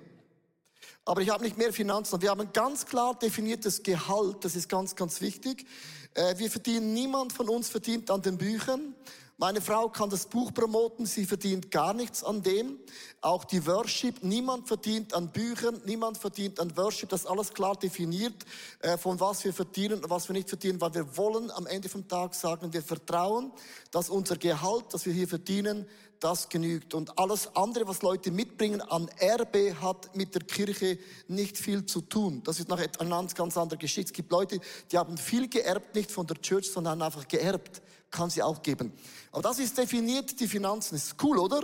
Aber 1.08 1.22
ich 1.22 1.30
habe 1.30 1.44
nicht 1.44 1.56
mehr 1.56 1.72
Finanzen. 1.72 2.20
Wir 2.24 2.32
haben 2.32 2.42
ein 2.42 2.52
ganz 2.52 2.88
klar 2.88 3.14
definiertes 3.14 3.84
Gehalt. 3.84 4.44
Das 4.44 4.56
ist 4.56 4.68
ganz, 4.68 4.96
ganz 4.96 5.22
wichtig. 5.22 5.68
Äh, 6.16 6.40
wir 6.40 6.50
verdienen, 6.50 6.96
niemand 6.96 7.32
von 7.32 7.48
uns 7.48 7.70
verdient 7.70 8.10
an 8.10 8.24
den 8.24 8.40
Büchern. 8.40 8.96
Meine 9.38 9.60
Frau 9.60 9.90
kann 9.90 10.10
das 10.10 10.28
Buch 10.28 10.54
promoten, 10.54 11.06
sie 11.06 11.26
verdient 11.26 11.70
gar 11.70 11.94
nichts 11.94 12.24
an 12.24 12.42
dem. 12.42 12.80
Auch 13.20 13.44
die 13.44 13.68
Worship, 13.68 14.24
niemand 14.24 14.66
verdient 14.70 15.14
an 15.14 15.30
Büchern, 15.30 15.82
niemand 15.86 16.18
verdient 16.18 16.58
an 16.58 16.76
Worship. 16.78 17.10
Das 17.10 17.22
ist 17.22 17.28
alles 17.28 17.54
klar 17.54 17.76
definiert, 17.76 18.46
äh, 18.80 18.98
von 18.98 19.20
was 19.20 19.44
wir 19.44 19.54
verdienen 19.54 20.06
und 20.06 20.10
was 20.10 20.30
wir 20.30 20.34
nicht 20.34 20.48
verdienen, 20.48 20.80
weil 20.80 20.94
wir 20.94 21.18
wollen 21.18 21.52
am 21.52 21.68
Ende 21.68 21.90
vom 21.90 22.08
Tag 22.08 22.34
sagen, 22.34 22.72
wir 22.72 22.82
vertrauen, 22.82 23.52
dass 23.92 24.10
unser 24.10 24.38
Gehalt, 24.38 24.86
das 24.92 25.06
wir 25.06 25.12
hier 25.12 25.28
verdienen, 25.28 25.86
das 26.20 26.50
genügt. 26.50 26.94
Und 26.94 27.18
alles 27.20 27.56
andere, 27.56 27.88
was 27.88 28.02
Leute 28.02 28.32
mitbringen 28.32 28.82
an 28.82 29.10
Erbe, 29.18 29.80
hat 29.82 30.16
mit 30.16 30.34
der 30.34 30.42
Kirche 30.42 30.98
nicht 31.28 31.58
viel 31.58 31.86
zu 31.86 32.02
tun. 32.02 32.42
Das 32.44 32.60
ist 32.60 32.70
noch 32.70 32.80
eine 32.80 33.28
ganz, 33.34 33.58
andere 33.58 33.78
Geschichte. 33.78 34.10
Es 34.10 34.14
gibt 34.14 34.32
Leute, 34.32 34.60
die 34.92 34.98
haben 34.98 35.18
viel 35.18 35.48
geerbt, 35.48 35.96
nicht 35.96 36.12
von 36.12 36.28
der 36.28 36.42
Church, 36.42 36.72
sondern 36.72 37.02
einfach 37.02 37.28
geerbt 37.28 37.82
kann 38.16 38.30
sie 38.30 38.42
auch 38.42 38.62
geben. 38.62 38.94
Aber 39.32 39.42
das 39.42 39.60
ist 39.60 39.78
definiert, 39.78 40.40
die 40.40 40.48
Finanzen. 40.48 40.96
Ist 40.96 41.22
cool, 41.22 41.38
oder? 41.38 41.62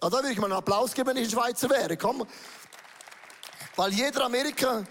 Ah, 0.00 0.10
da 0.10 0.18
würde 0.18 0.30
ich 0.30 0.38
mal 0.38 0.46
einen 0.46 0.54
Applaus 0.54 0.94
geben, 0.94 1.08
wenn 1.08 1.16
ich 1.16 1.24
ein 1.24 1.30
Schweizer 1.30 1.68
wäre. 1.68 1.96
Komm. 1.96 2.24
Weil 3.74 3.92
jeder 3.92 4.24
Amerika, 4.24 4.84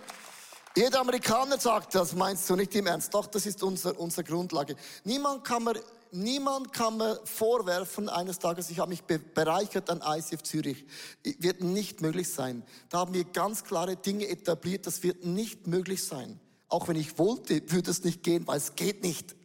jeder 0.75 0.99
Amerikaner 0.99 1.59
sagt, 1.59 1.95
das 1.95 2.13
meinst 2.13 2.49
du 2.49 2.55
nicht 2.55 2.75
im 2.75 2.87
Ernst. 2.87 3.13
Doch, 3.13 3.27
das 3.27 3.45
ist 3.45 3.63
unser, 3.63 3.97
unsere 3.99 4.23
Grundlage. 4.23 4.75
Niemand 5.03 5.43
kann 5.43 5.63
mir, 5.63 5.81
niemand 6.15 6.73
kann 6.73 6.97
mir 6.97 7.19
vorwerfen 7.25 8.09
eines 8.09 8.39
Tages, 8.39 8.69
ich 8.69 8.79
habe 8.79 8.89
mich 8.89 9.03
bereichert 9.03 9.89
an 9.89 10.01
ICF 10.03 10.41
Zürich. 10.43 10.85
Wird 11.23 11.61
nicht 11.61 12.01
möglich 12.01 12.31
sein. 12.31 12.63
Da 12.89 12.99
haben 12.99 13.13
wir 13.13 13.25
ganz 13.25 13.63
klare 13.63 13.95
Dinge 13.95 14.27
etabliert, 14.27 14.87
das 14.87 15.03
wird 15.03 15.25
nicht 15.25 15.67
möglich 15.67 16.03
sein. 16.03 16.39
Auch 16.67 16.87
wenn 16.87 16.95
ich 16.95 17.17
wollte, 17.17 17.61
würde 17.71 17.91
es 17.91 18.03
nicht 18.03 18.23
gehen, 18.23 18.47
weil 18.47 18.57
es 18.57 18.75
geht 18.75 19.03
nicht. 19.03 19.35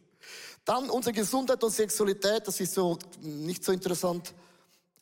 Dann 0.65 0.89
unsere 0.89 1.13
Gesundheit 1.13 1.63
und 1.63 1.71
Sexualität, 1.71 2.47
das 2.47 2.59
ist 2.59 2.73
so 2.73 2.97
nicht 3.21 3.63
so 3.63 3.71
interessant. 3.71 4.33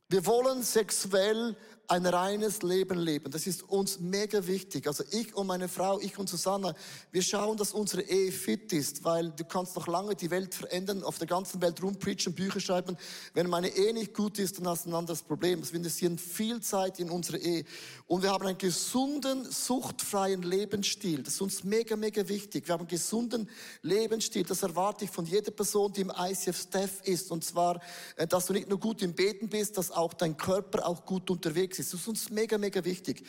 Wir 0.08 0.26
wollen 0.26 0.64
sexuell 0.64 1.56
ein 1.90 2.06
reines 2.06 2.62
Leben 2.62 3.00
leben. 3.00 3.32
Das 3.32 3.48
ist 3.48 3.64
uns 3.68 4.00
mega 4.00 4.46
wichtig. 4.46 4.86
Also 4.86 5.04
ich 5.10 5.36
und 5.36 5.48
meine 5.48 5.68
Frau, 5.68 6.00
ich 6.00 6.20
und 6.20 6.30
Susanna, 6.30 6.76
wir 7.12 7.24
schauen, 7.24 7.58
dass 7.58 7.74
unsere 7.74 8.04
Ehe 8.04 8.32
fit 8.32 8.72
ist, 8.74 9.04
weil 9.04 9.32
du 9.32 9.44
kannst 9.44 9.76
noch 9.76 9.88
lange 9.88 10.16
die 10.16 10.30
Welt 10.30 10.54
verändern, 10.54 11.04
auf 11.04 11.18
der 11.18 11.26
ganzen 11.26 11.62
Welt 11.62 11.82
rumpreachen, 11.82 12.34
Bücher 12.34 12.60
schreiben. 12.60 12.96
Wenn 13.34 13.50
meine 13.50 13.70
Ehe 13.70 13.94
nicht 13.94 14.14
gut 14.14 14.38
ist, 14.38 14.60
dann 14.60 14.68
hast 14.68 14.86
du 14.86 14.92
ein 14.92 14.96
anderes 14.96 15.24
Problem. 15.24 15.62
Also 15.62 15.72
wir 15.72 15.80
investieren 15.80 16.20
viel 16.20 16.62
Zeit 16.62 17.00
in 17.00 17.10
unsere 17.10 17.40
Ehe. 17.40 17.66
Und 18.06 18.22
wir 18.22 18.30
haben 18.30 18.46
einen 18.46 18.58
gesunden, 18.58 19.52
suchtfreien 19.52 20.44
Lebensstil. 20.44 21.24
Das 21.24 21.34
ist 21.34 21.42
uns 21.42 21.64
mega, 21.64 21.96
mega 21.96 22.28
wichtig. 22.28 22.68
Wir 22.68 22.74
haben 22.74 22.82
einen 22.82 22.88
gesunden 22.88 23.50
Lebensstil. 23.82 24.44
Das 24.44 24.62
erwarte 24.62 25.06
ich 25.06 25.12
von 25.12 25.26
jeder 25.26 25.52
Person, 25.52 25.92
die 25.92 26.02
im 26.02 26.14
ICF-Staff 26.16 27.02
ist. 27.06 27.32
Und 27.32 27.44
zwar, 27.44 27.82
äh, 28.16 28.28
dass 28.28 28.46
du 28.46 28.54
nicht 28.54 28.70
nur 28.70 28.80
gut 28.80 29.02
im 29.02 29.16
Beten 29.16 29.50
bist, 29.50 29.76
dass 29.76 29.90
auch 29.90 30.14
dein 30.14 30.38
Körper 30.38 30.88
auch 30.88 31.04
gut 31.04 31.32
unterwegs 31.32 31.79
ist. 31.80 31.94
Das 31.94 32.02
ist 32.02 32.08
uns 32.08 32.30
mega, 32.30 32.58
mega 32.58 32.84
wichtig. 32.84 33.26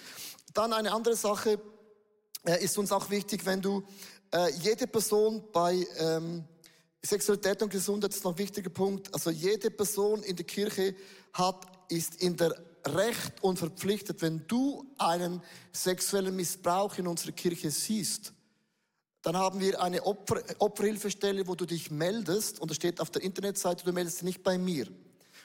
Dann 0.52 0.72
eine 0.72 0.92
andere 0.92 1.16
Sache 1.16 1.60
äh, 2.44 2.62
ist 2.64 2.76
uns 2.78 2.92
auch 2.92 3.10
wichtig, 3.10 3.44
wenn 3.46 3.60
du 3.60 3.82
äh, 4.32 4.50
jede 4.60 4.86
Person 4.86 5.44
bei 5.52 5.86
ähm, 5.98 6.44
Sexualität 7.02 7.62
und 7.62 7.70
Gesundheit 7.70 8.14
ist 8.14 8.24
noch 8.24 8.32
ein 8.32 8.38
wichtiger 8.38 8.70
Punkt. 8.70 9.12
Also 9.14 9.30
jede 9.30 9.70
Person 9.70 10.22
in 10.22 10.36
der 10.36 10.46
Kirche 10.46 10.94
hat, 11.32 11.66
ist 11.88 12.20
in 12.22 12.36
der 12.36 12.54
Recht 12.86 13.42
und 13.42 13.58
verpflichtet, 13.58 14.22
wenn 14.22 14.46
du 14.46 14.86
einen 14.98 15.42
sexuellen 15.72 16.34
Missbrauch 16.34 16.96
in 16.98 17.06
unserer 17.06 17.32
Kirche 17.32 17.70
siehst, 17.70 18.32
dann 19.22 19.36
haben 19.36 19.60
wir 19.60 19.82
eine 19.82 20.04
Opfer, 20.06 20.42
Opferhilfestelle, 20.58 21.46
wo 21.46 21.54
du 21.54 21.66
dich 21.66 21.90
meldest 21.90 22.58
und 22.58 22.70
da 22.70 22.74
steht 22.74 23.00
auf 23.00 23.10
der 23.10 23.22
Internetseite, 23.22 23.84
du 23.84 23.92
meldest 23.92 24.18
dich 24.18 24.24
nicht 24.24 24.42
bei 24.42 24.56
mir 24.56 24.86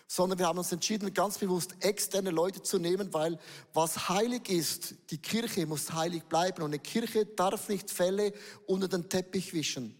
sondern 0.07 0.39
wir 0.39 0.47
haben 0.47 0.57
uns 0.57 0.71
entschieden, 0.71 1.13
ganz 1.13 1.37
bewusst 1.37 1.75
externe 1.79 2.31
Leute 2.31 2.61
zu 2.61 2.77
nehmen, 2.77 3.13
weil 3.13 3.39
was 3.73 4.09
heilig 4.09 4.49
ist, 4.49 4.95
die 5.09 5.17
Kirche 5.17 5.65
muss 5.65 5.93
heilig 5.93 6.23
bleiben 6.23 6.61
und 6.61 6.69
eine 6.69 6.79
Kirche 6.79 7.25
darf 7.25 7.69
nicht 7.69 7.89
Fälle 7.89 8.33
unter 8.67 8.87
den 8.87 9.09
Teppich 9.09 9.53
wischen. 9.53 9.95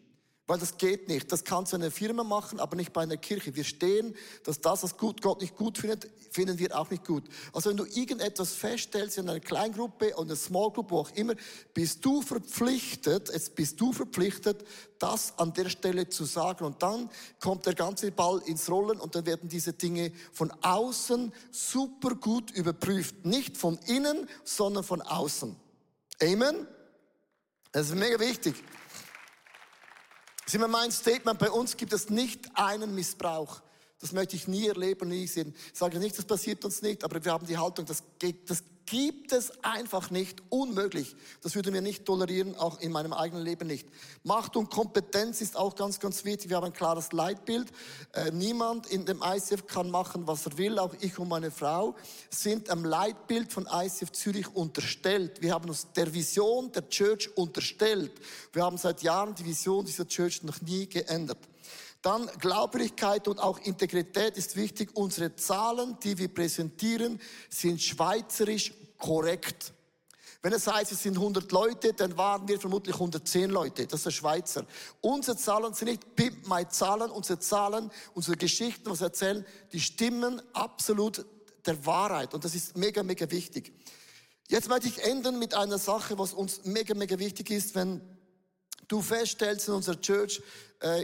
Weil 0.47 0.59
das 0.59 0.77
geht 0.77 1.07
nicht. 1.07 1.31
Das 1.31 1.43
kannst 1.43 1.71
du 1.71 1.77
in 1.77 1.81
einer 1.81 1.91
Firma 1.91 2.23
machen, 2.23 2.59
aber 2.59 2.75
nicht 2.75 2.93
bei 2.93 3.01
einer 3.01 3.17
Kirche. 3.17 3.55
Wir 3.55 3.63
stehen, 3.63 4.15
dass 4.43 4.61
das, 4.61 4.83
was 4.83 4.95
gut, 4.95 5.23
Gott 5.23 5.41
nicht 5.41 5.55
gut 5.55 5.79
findet, 5.79 6.07
finden 6.29 6.59
wir 6.59 6.77
auch 6.77 6.91
nicht 6.91 7.03
gut. 7.03 7.23
Also 7.51 7.71
wenn 7.71 7.77
du 7.77 7.85
irgendetwas 7.85 8.53
feststellst 8.53 9.17
in 9.17 9.27
einer 9.27 9.39
Kleingruppe 9.39 10.13
oder 10.13 10.21
einer 10.21 10.35
Small 10.35 10.69
Group, 10.71 10.91
wo 10.91 10.99
auch 10.99 11.09
immer, 11.11 11.33
bist 11.73 12.05
du 12.05 12.21
verpflichtet, 12.21 13.29
jetzt 13.33 13.55
bist 13.55 13.81
du 13.81 13.91
verpflichtet, 13.91 14.63
das 14.99 15.33
an 15.39 15.51
der 15.53 15.67
Stelle 15.67 16.09
zu 16.09 16.25
sagen. 16.25 16.63
Und 16.63 16.83
dann 16.83 17.09
kommt 17.39 17.65
der 17.65 17.73
ganze 17.73 18.11
Ball 18.11 18.39
ins 18.45 18.69
Rollen 18.69 18.99
und 18.99 19.15
dann 19.15 19.25
werden 19.25 19.49
diese 19.49 19.73
Dinge 19.73 20.11
von 20.31 20.51
außen 20.61 21.33
super 21.49 22.13
gut 22.13 22.51
überprüft. 22.51 23.25
Nicht 23.25 23.57
von 23.57 23.79
innen, 23.87 24.29
sondern 24.43 24.83
von 24.83 25.01
außen. 25.01 25.55
Amen? 26.21 26.67
Das 27.71 27.89
ist 27.89 27.95
mega 27.95 28.19
wichtig. 28.19 28.55
Das 30.45 30.53
ist 30.53 30.67
mein 30.67 30.91
Statement. 30.91 31.39
Bei 31.39 31.49
uns 31.49 31.75
gibt 31.75 31.91
es 31.91 32.09
nicht 32.09 32.47
einen 32.53 32.93
Missbrauch. 32.93 33.61
Das 33.99 34.11
möchte 34.11 34.35
ich 34.35 34.47
nie 34.47 34.67
erleben, 34.67 35.09
nie 35.09 35.25
sehen. 35.25 35.55
Ich 35.73 35.79
sage 35.79 35.97
nicht, 35.99 36.17
das 36.17 36.25
passiert 36.25 36.63
uns 36.63 36.81
nicht, 36.81 37.03
aber 37.03 37.23
wir 37.23 37.31
haben 37.31 37.47
die 37.47 37.57
Haltung, 37.57 37.85
das, 37.85 38.03
geht, 38.19 38.49
das 38.49 38.63
gibt 38.85 39.31
es 39.31 39.51
einfach 39.63 40.11
nicht, 40.11 40.43
unmöglich. 40.49 41.15
Das 41.41 41.55
würden 41.55 41.73
wir 41.73 41.81
nicht 41.81 42.05
tolerieren, 42.05 42.55
auch 42.55 42.79
in 42.79 42.91
meinem 42.91 43.13
eigenen 43.13 43.43
Leben 43.43 43.67
nicht. 43.67 43.87
Macht 44.23 44.55
und 44.55 44.69
Kompetenz 44.69 45.41
ist 45.41 45.57
auch 45.57 45.75
ganz, 45.75 45.99
ganz 45.99 46.23
wichtig. 46.25 46.49
Wir 46.49 46.57
haben 46.57 46.65
ein 46.65 46.73
klares 46.73 47.11
Leitbild. 47.11 47.71
Äh, 48.13 48.31
niemand 48.31 48.87
in 48.87 49.05
dem 49.05 49.23
ICF 49.23 49.65
kann 49.65 49.89
machen, 49.89 50.27
was 50.27 50.45
er 50.45 50.57
will. 50.57 50.77
Auch 50.79 50.93
ich 50.99 51.17
und 51.17 51.29
meine 51.29 51.51
Frau 51.51 51.95
sind 52.29 52.69
am 52.69 52.85
Leitbild 52.85 53.51
von 53.51 53.67
ICF 53.71 54.11
Zürich 54.11 54.55
unterstellt. 54.55 55.41
Wir 55.41 55.53
haben 55.53 55.67
uns 55.69 55.87
der 55.93 56.13
Vision 56.13 56.71
der 56.71 56.87
Church 56.89 57.35
unterstellt. 57.35 58.11
Wir 58.53 58.63
haben 58.63 58.77
seit 58.77 59.01
Jahren 59.01 59.33
die 59.35 59.45
Vision 59.45 59.85
dieser 59.85 60.07
Church 60.07 60.43
noch 60.43 60.61
nie 60.61 60.87
geändert. 60.87 61.39
Dann 62.05 62.29
Glaubwürdigkeit 62.39 63.27
und 63.27 63.39
auch 63.39 63.57
Integrität 63.57 64.37
ist 64.37 64.55
wichtig. 64.55 64.91
Unsere 64.93 65.35
Zahlen, 65.35 65.97
die 66.03 66.15
wir 66.19 66.27
präsentieren, 66.27 67.19
sind 67.49 67.81
schweizerisch 67.81 68.71
korrekt. 68.99 69.73
Wenn 70.43 70.53
es 70.53 70.67
heißt, 70.67 70.91
es 70.91 71.01
sind 71.01 71.17
100 71.17 71.51
Leute, 71.51 71.93
dann 71.93 72.15
waren 72.15 72.47
wir 72.47 72.59
vermutlich 72.59 72.93
110 72.93 73.49
Leute. 73.49 73.87
Das 73.87 74.01
ist 74.01 74.05
der 74.05 74.11
Schweizer. 74.11 74.67
Unsere 75.01 75.35
Zahlen 75.35 75.73
sind 75.73 75.87
nicht 75.87 76.15
Pimp 76.15 76.47
My 76.47 76.67
Zahlen. 76.69 77.09
Unsere 77.09 77.39
Zahlen, 77.39 77.89
unsere 78.13 78.37
Geschichten, 78.37 78.87
was 78.87 78.99
wir 78.99 79.07
erzählen, 79.07 79.43
die 79.73 79.79
stimmen 79.79 80.39
absolut 80.53 81.25
der 81.65 81.83
Wahrheit. 81.87 82.35
Und 82.35 82.45
das 82.45 82.53
ist 82.53 82.77
mega, 82.77 83.01
mega 83.01 83.31
wichtig. 83.31 83.73
Jetzt 84.47 84.69
möchte 84.69 84.89
ich 84.89 85.03
enden 85.03 85.39
mit 85.39 85.55
einer 85.55 85.79
Sache, 85.79 86.19
was 86.19 86.33
uns 86.33 86.65
mega, 86.65 86.93
mega 86.93 87.17
wichtig 87.17 87.49
ist, 87.49 87.73
wenn 87.73 87.99
du 88.87 89.01
feststellst 89.01 89.67
in 89.67 89.73
unserer 89.73 89.99
Church, 89.99 90.41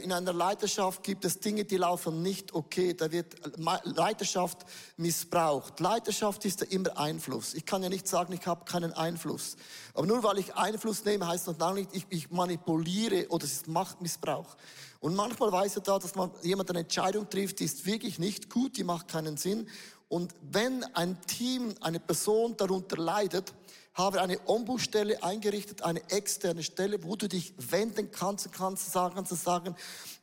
in 0.03 0.11
einer 0.11 0.33
Leiterschaft 0.33 1.01
gibt 1.01 1.25
es 1.25 1.39
Dinge, 1.39 1.65
die 1.65 1.77
laufen 1.77 2.21
nicht 2.21 2.53
okay. 2.53 2.93
Da 2.93 3.11
wird 3.11 3.35
Leiterschaft 3.83 4.65
missbraucht. 4.97 5.79
Leiterschaft 5.79 6.45
ist 6.45 6.61
ja 6.61 6.67
immer 6.67 6.97
Einfluss. 6.97 7.53
Ich 7.53 7.65
kann 7.65 7.81
ja 7.81 7.89
nicht 7.89 8.07
sagen, 8.07 8.33
ich 8.33 8.45
habe 8.45 8.65
keinen 8.65 8.93
Einfluss. 8.93 9.55
Aber 9.93 10.05
nur 10.05 10.23
weil 10.23 10.39
ich 10.39 10.53
Einfluss 10.55 11.05
nehme, 11.05 11.27
heißt 11.27 11.47
das 11.47 11.57
noch 11.57 11.73
nicht, 11.73 11.89
ich, 11.93 12.05
ich 12.09 12.29
manipuliere 12.29 13.27
oder 13.29 13.45
es 13.45 13.53
ist 13.53 13.67
Machtmissbrauch. 13.67 14.55
Und 14.99 15.15
manchmal 15.15 15.51
weiß 15.51 15.77
er 15.77 15.81
da, 15.81 15.97
dass 15.97 16.15
man 16.15 16.31
jemand 16.43 16.69
eine 16.69 16.79
Entscheidung 16.79 17.29
trifft, 17.29 17.59
die 17.59 17.65
ist 17.65 17.85
wirklich 17.85 18.19
nicht 18.19 18.49
gut, 18.49 18.77
die 18.77 18.83
macht 18.83 19.07
keinen 19.07 19.37
Sinn. 19.37 19.67
Und 20.09 20.35
wenn 20.41 20.83
ein 20.95 21.19
Team, 21.21 21.73
eine 21.81 21.99
Person 21.99 22.55
darunter 22.57 22.97
leidet, 22.97 23.53
habe 23.93 24.21
eine 24.21 24.39
Ombudsstelle 24.47 25.21
eingerichtet, 25.21 25.83
eine 25.83 26.09
externe 26.09 26.63
Stelle, 26.63 27.03
wo 27.03 27.15
du 27.15 27.27
dich 27.27 27.53
wenden 27.57 28.09
kannst 28.11 28.45
und 28.45 28.53
kannst 28.53 28.91
sagen, 28.91 29.15
kannst 29.15 29.35
sagen, 29.43 29.75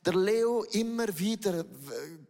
der 0.07 0.15
Leo 0.15 0.65
immer 0.73 1.19
wieder 1.19 1.67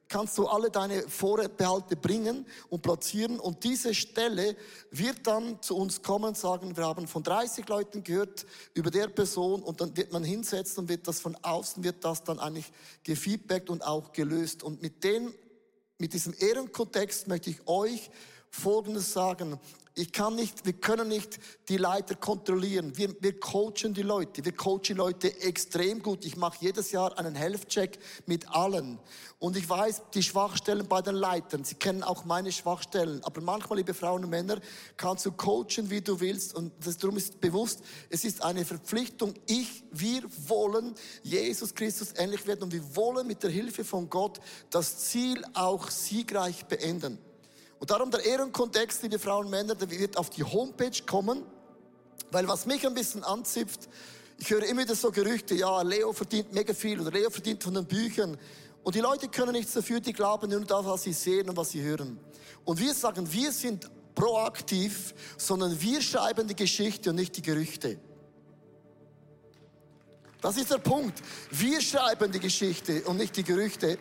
kannst 0.08 0.36
du 0.38 0.46
alle 0.46 0.70
deine 0.70 1.02
Vorbehalte 1.02 1.94
bringen 1.94 2.46
und 2.70 2.82
platzieren 2.82 3.38
und 3.38 3.62
diese 3.62 3.94
Stelle 3.94 4.56
wird 4.90 5.26
dann 5.26 5.62
zu 5.62 5.76
uns 5.76 6.02
kommen 6.02 6.24
und 6.24 6.36
sagen, 6.36 6.76
wir 6.76 6.84
haben 6.84 7.06
von 7.06 7.22
30 7.22 7.68
Leuten 7.68 8.02
gehört 8.02 8.46
über 8.74 8.90
der 8.90 9.08
Person 9.08 9.62
und 9.62 9.80
dann 9.80 9.96
wird 9.96 10.12
man 10.12 10.24
hinsetzen 10.24 10.84
und 10.84 10.88
wird 10.88 11.06
das 11.06 11.20
von 11.20 11.36
außen, 11.42 11.84
wird 11.84 12.04
das 12.04 12.24
dann 12.24 12.38
eigentlich 12.38 12.72
gefeedbackt 13.04 13.70
und 13.70 13.86
auch 13.86 14.12
gelöst 14.12 14.62
und 14.62 14.82
mit 14.82 15.04
den, 15.04 15.32
mit 15.98 16.14
diesem 16.14 16.34
Ehrenkontext 16.36 17.28
möchte 17.28 17.50
ich 17.50 17.68
euch 17.68 18.10
Folgendes 18.50 19.12
sagen. 19.12 19.60
Ich 19.94 20.12
kann 20.12 20.36
nicht, 20.36 20.64
wir 20.64 20.74
können 20.74 21.08
nicht 21.08 21.40
die 21.68 21.76
Leiter 21.76 22.14
kontrollieren. 22.14 22.96
Wir, 22.96 23.14
wir 23.20 23.38
coachen 23.40 23.94
die 23.94 24.02
Leute. 24.02 24.44
Wir 24.44 24.52
coachen 24.52 24.96
Leute 24.96 25.40
extrem 25.40 26.02
gut. 26.02 26.24
Ich 26.24 26.36
mache 26.36 26.58
jedes 26.60 26.92
Jahr 26.92 27.18
einen 27.18 27.34
Health-Check 27.34 27.98
mit 28.26 28.48
allen. 28.48 28.98
Und 29.40 29.56
ich 29.56 29.68
weiß 29.68 30.02
die 30.14 30.22
Schwachstellen 30.22 30.86
bei 30.86 31.02
den 31.02 31.14
Leitern. 31.14 31.64
Sie 31.64 31.74
kennen 31.74 32.02
auch 32.02 32.24
meine 32.24 32.52
Schwachstellen. 32.52 33.22
Aber 33.24 33.40
manchmal, 33.40 33.78
liebe 33.78 33.94
Frauen 33.94 34.24
und 34.24 34.30
Männer, 34.30 34.60
kannst 34.96 35.26
du 35.26 35.32
coachen, 35.32 35.90
wie 35.90 36.00
du 36.00 36.20
willst. 36.20 36.54
Und 36.54 36.72
das, 36.84 36.96
darum 36.96 37.16
ist 37.16 37.40
bewusst, 37.40 37.80
es 38.10 38.24
ist 38.24 38.42
eine 38.42 38.64
Verpflichtung. 38.64 39.34
Ich, 39.46 39.84
wir 39.90 40.22
wollen 40.46 40.94
Jesus 41.22 41.74
Christus 41.74 42.12
ähnlich 42.16 42.46
werden. 42.46 42.64
Und 42.64 42.72
wir 42.72 42.96
wollen 42.96 43.26
mit 43.26 43.42
der 43.42 43.50
Hilfe 43.50 43.84
von 43.84 44.08
Gott 44.08 44.40
das 44.70 44.98
Ziel 44.98 45.44
auch 45.54 45.90
siegreich 45.90 46.66
beenden. 46.66 47.18
Und 47.78 47.90
darum 47.90 48.10
der 48.10 48.24
Ehrenkontext, 48.24 49.02
liebe 49.02 49.18
Frauen 49.18 49.46
und 49.46 49.50
Männer, 49.50 49.74
der 49.74 49.90
wird 49.90 50.16
auf 50.16 50.30
die 50.30 50.42
Homepage 50.42 51.02
kommen, 51.06 51.42
weil 52.30 52.46
was 52.48 52.66
mich 52.66 52.86
ein 52.86 52.94
bisschen 52.94 53.24
anzipft, 53.24 53.88
ich 54.40 54.50
höre 54.50 54.64
immer 54.64 54.82
wieder 54.82 54.94
so 54.94 55.10
Gerüchte, 55.10 55.54
ja, 55.54 55.82
Leo 55.82 56.12
verdient 56.12 56.52
mega 56.52 56.72
viel 56.72 57.00
oder 57.00 57.10
Leo 57.10 57.28
verdient 57.28 57.62
von 57.62 57.74
den 57.74 57.86
Büchern. 57.86 58.38
Und 58.84 58.94
die 58.94 59.00
Leute 59.00 59.28
können 59.28 59.52
nichts 59.52 59.72
dafür, 59.72 60.00
die 60.00 60.12
glauben 60.12 60.50
nur 60.50 60.60
das, 60.60 60.84
was 60.86 61.02
sie 61.02 61.12
sehen 61.12 61.50
und 61.50 61.56
was 61.56 61.70
sie 61.70 61.82
hören. 61.82 62.18
Und 62.64 62.78
wir 62.78 62.94
sagen, 62.94 63.30
wir 63.32 63.50
sind 63.50 63.90
proaktiv, 64.14 65.14
sondern 65.36 65.80
wir 65.80 66.00
schreiben 66.00 66.46
die 66.46 66.54
Geschichte 66.56 67.10
und 67.10 67.16
nicht 67.16 67.36
die 67.36 67.42
Gerüchte. 67.42 67.98
Das 70.40 70.56
ist 70.56 70.70
der 70.70 70.78
Punkt. 70.78 71.20
Wir 71.50 71.80
schreiben 71.80 72.30
die 72.30 72.40
Geschichte 72.40 73.02
und 73.04 73.16
nicht 73.16 73.36
die 73.36 73.42
Gerüchte. 73.42 73.98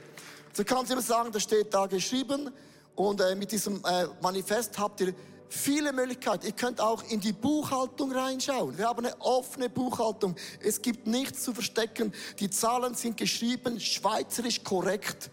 So 0.53 0.63
kannst 0.63 0.89
du 0.89 0.93
immer 0.93 1.01
sagen, 1.01 1.31
da 1.31 1.39
steht 1.39 1.73
da 1.73 1.87
geschrieben, 1.87 2.51
und 2.97 3.21
äh, 3.21 3.35
mit 3.35 3.51
diesem 3.51 3.75
äh, 3.85 4.07
Manifest 4.21 4.77
habt 4.79 4.99
ihr 5.01 5.13
viele 5.49 5.93
Möglichkeiten. 5.93 6.47
Ihr 6.47 6.51
könnt 6.51 6.81
auch 6.81 7.03
in 7.03 7.19
die 7.19 7.31
Buchhaltung 7.31 8.11
reinschauen. 8.11 8.75
Wir 8.75 8.87
haben 8.87 9.05
eine 9.05 9.21
offene 9.21 9.69
Buchhaltung. 9.69 10.35
Es 10.61 10.81
gibt 10.81 11.05
nichts 11.05 11.43
zu 11.43 11.53
verstecken. 11.53 12.11
Die 12.39 12.49
Zahlen 12.49 12.95
sind 12.95 13.15
geschrieben, 13.15 13.79
schweizerisch 13.79 14.63
korrekt. 14.63 15.29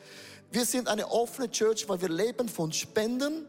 Wir 0.52 0.66
sind 0.66 0.88
eine 0.88 1.10
offene 1.10 1.50
Church, 1.50 1.88
weil 1.88 2.02
wir 2.02 2.10
leben 2.10 2.50
von 2.50 2.70
Spenden. 2.70 3.46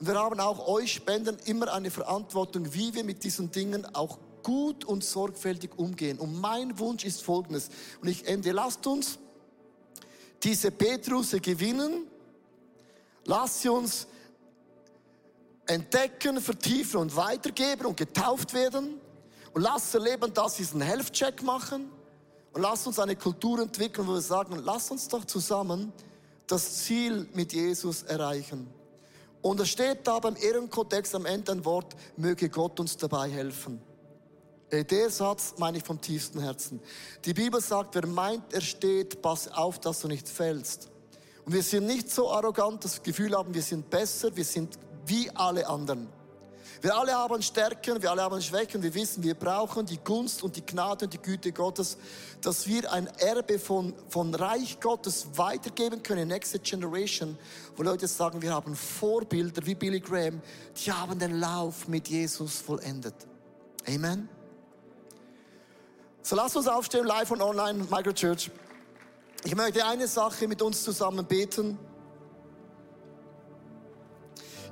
Und 0.00 0.06
wir 0.06 0.14
haben 0.14 0.40
auch 0.40 0.66
euch 0.66 0.94
Spenden 0.94 1.36
immer 1.44 1.70
eine 1.70 1.90
Verantwortung, 1.90 2.72
wie 2.72 2.94
wir 2.94 3.04
mit 3.04 3.22
diesen 3.24 3.50
Dingen 3.50 3.86
auch 3.94 4.18
gut 4.42 4.86
und 4.86 5.04
sorgfältig 5.04 5.72
umgehen. 5.76 6.18
Und 6.18 6.40
mein 6.40 6.78
Wunsch 6.78 7.04
ist 7.04 7.22
folgendes. 7.22 7.68
Und 8.00 8.08
ich 8.08 8.26
ende, 8.26 8.52
lasst 8.52 8.86
uns 8.86 9.18
diese 10.42 10.70
Petrusse 10.70 11.40
gewinnen 11.40 12.06
Lass 13.26 13.62
sie 13.62 13.68
uns 13.68 14.06
entdecken, 15.66 16.40
vertiefen 16.40 17.00
und 17.00 17.16
weitergeben 17.16 17.86
und 17.86 17.96
getauft 17.96 18.54
werden. 18.54 19.00
Und 19.52 19.62
lass 19.62 19.94
erleben, 19.94 20.32
dass 20.34 20.56
sie 20.56 20.66
einen 20.72 20.82
Health-Check 20.82 21.42
machen. 21.42 21.90
Und 22.52 22.62
lass 22.62 22.86
uns 22.86 22.98
eine 22.98 23.16
Kultur 23.16 23.60
entwickeln, 23.60 24.06
wo 24.06 24.14
wir 24.14 24.20
sagen, 24.20 24.60
lass 24.64 24.90
uns 24.90 25.08
doch 25.08 25.24
zusammen 25.24 25.92
das 26.46 26.84
Ziel 26.84 27.26
mit 27.32 27.52
Jesus 27.52 28.02
erreichen. 28.02 28.68
Und 29.42 29.60
es 29.60 29.68
steht 29.68 30.06
da 30.06 30.18
beim 30.18 30.36
Ehrenkodex 30.36 31.14
am 31.14 31.26
Ende 31.26 31.52
ein 31.52 31.64
Wort, 31.64 31.94
möge 32.16 32.48
Gott 32.48 32.78
uns 32.80 32.96
dabei 32.96 33.30
helfen. 33.30 33.80
Der 34.72 35.10
Satz 35.10 35.54
meine 35.58 35.78
ich 35.78 35.84
vom 35.84 36.00
tiefsten 36.00 36.40
Herzen. 36.40 36.80
Die 37.24 37.34
Bibel 37.34 37.60
sagt, 37.60 37.94
wer 37.94 38.06
meint, 38.06 38.52
er 38.52 38.60
steht, 38.60 39.22
pass 39.22 39.48
auf, 39.48 39.78
dass 39.78 40.00
du 40.00 40.08
nicht 40.08 40.28
fällst. 40.28 40.90
Und 41.44 41.52
wir 41.52 41.62
sind 41.62 41.86
nicht 41.86 42.10
so 42.10 42.30
arrogant, 42.30 42.84
das 42.84 43.02
Gefühl 43.02 43.36
haben, 43.36 43.52
wir 43.52 43.62
sind 43.62 43.90
besser, 43.90 44.34
wir 44.34 44.44
sind 44.44 44.78
wie 45.06 45.30
alle 45.34 45.66
anderen. 45.66 46.08
Wir 46.80 46.94
alle 46.94 47.14
haben 47.14 47.40
Stärken, 47.40 48.02
wir 48.02 48.10
alle 48.10 48.22
haben 48.22 48.42
Schwächen, 48.42 48.82
wir 48.82 48.92
wissen, 48.92 49.22
wir 49.22 49.34
brauchen 49.34 49.86
die 49.86 49.96
Gunst 49.96 50.42
und 50.42 50.54
die 50.54 50.64
Gnade 50.64 51.06
und 51.06 51.14
die 51.14 51.18
Güte 51.18 51.50
Gottes, 51.50 51.96
dass 52.42 52.66
wir 52.66 52.92
ein 52.92 53.06
Erbe 53.18 53.58
von, 53.58 53.94
von 54.10 54.34
Reich 54.34 54.78
Gottes 54.80 55.26
weitergeben 55.34 56.02
können, 56.02 56.28
Next 56.28 56.62
Generation, 56.62 57.38
wo 57.74 57.82
Leute 57.82 58.06
sagen, 58.06 58.42
wir 58.42 58.52
haben 58.52 58.76
Vorbilder 58.76 59.64
wie 59.64 59.74
Billy 59.74 60.00
Graham, 60.00 60.42
die 60.76 60.92
haben 60.92 61.18
den 61.18 61.40
Lauf 61.40 61.88
mit 61.88 62.08
Jesus 62.08 62.58
vollendet. 62.58 63.14
Amen. 63.88 64.28
So 66.20 66.36
lasst 66.36 66.56
uns 66.56 66.68
aufstehen, 66.68 67.06
live 67.06 67.30
und 67.30 67.40
online, 67.40 67.86
Microchurch. 67.90 68.50
Ich 69.46 69.54
möchte 69.54 69.84
eine 69.84 70.08
Sache 70.08 70.48
mit 70.48 70.62
uns 70.62 70.82
zusammen 70.82 71.26
beten. 71.26 71.78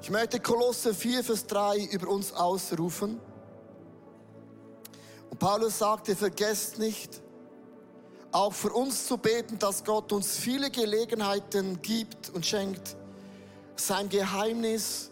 Ich 0.00 0.10
möchte 0.10 0.40
Kolosse 0.40 0.94
4, 0.94 1.22
Vers 1.22 1.46
3 1.46 1.90
über 1.92 2.08
uns 2.08 2.32
ausrufen. 2.32 3.20
Und 5.28 5.38
Paulus 5.38 5.78
sagte, 5.78 6.16
vergesst 6.16 6.78
nicht, 6.78 7.20
auch 8.32 8.54
für 8.54 8.72
uns 8.72 9.06
zu 9.06 9.18
beten, 9.18 9.58
dass 9.58 9.84
Gott 9.84 10.10
uns 10.10 10.38
viele 10.38 10.70
Gelegenheiten 10.70 11.82
gibt 11.82 12.30
und 12.30 12.46
schenkt, 12.46 12.96
sein 13.76 14.08
Geheimnis 14.08 15.11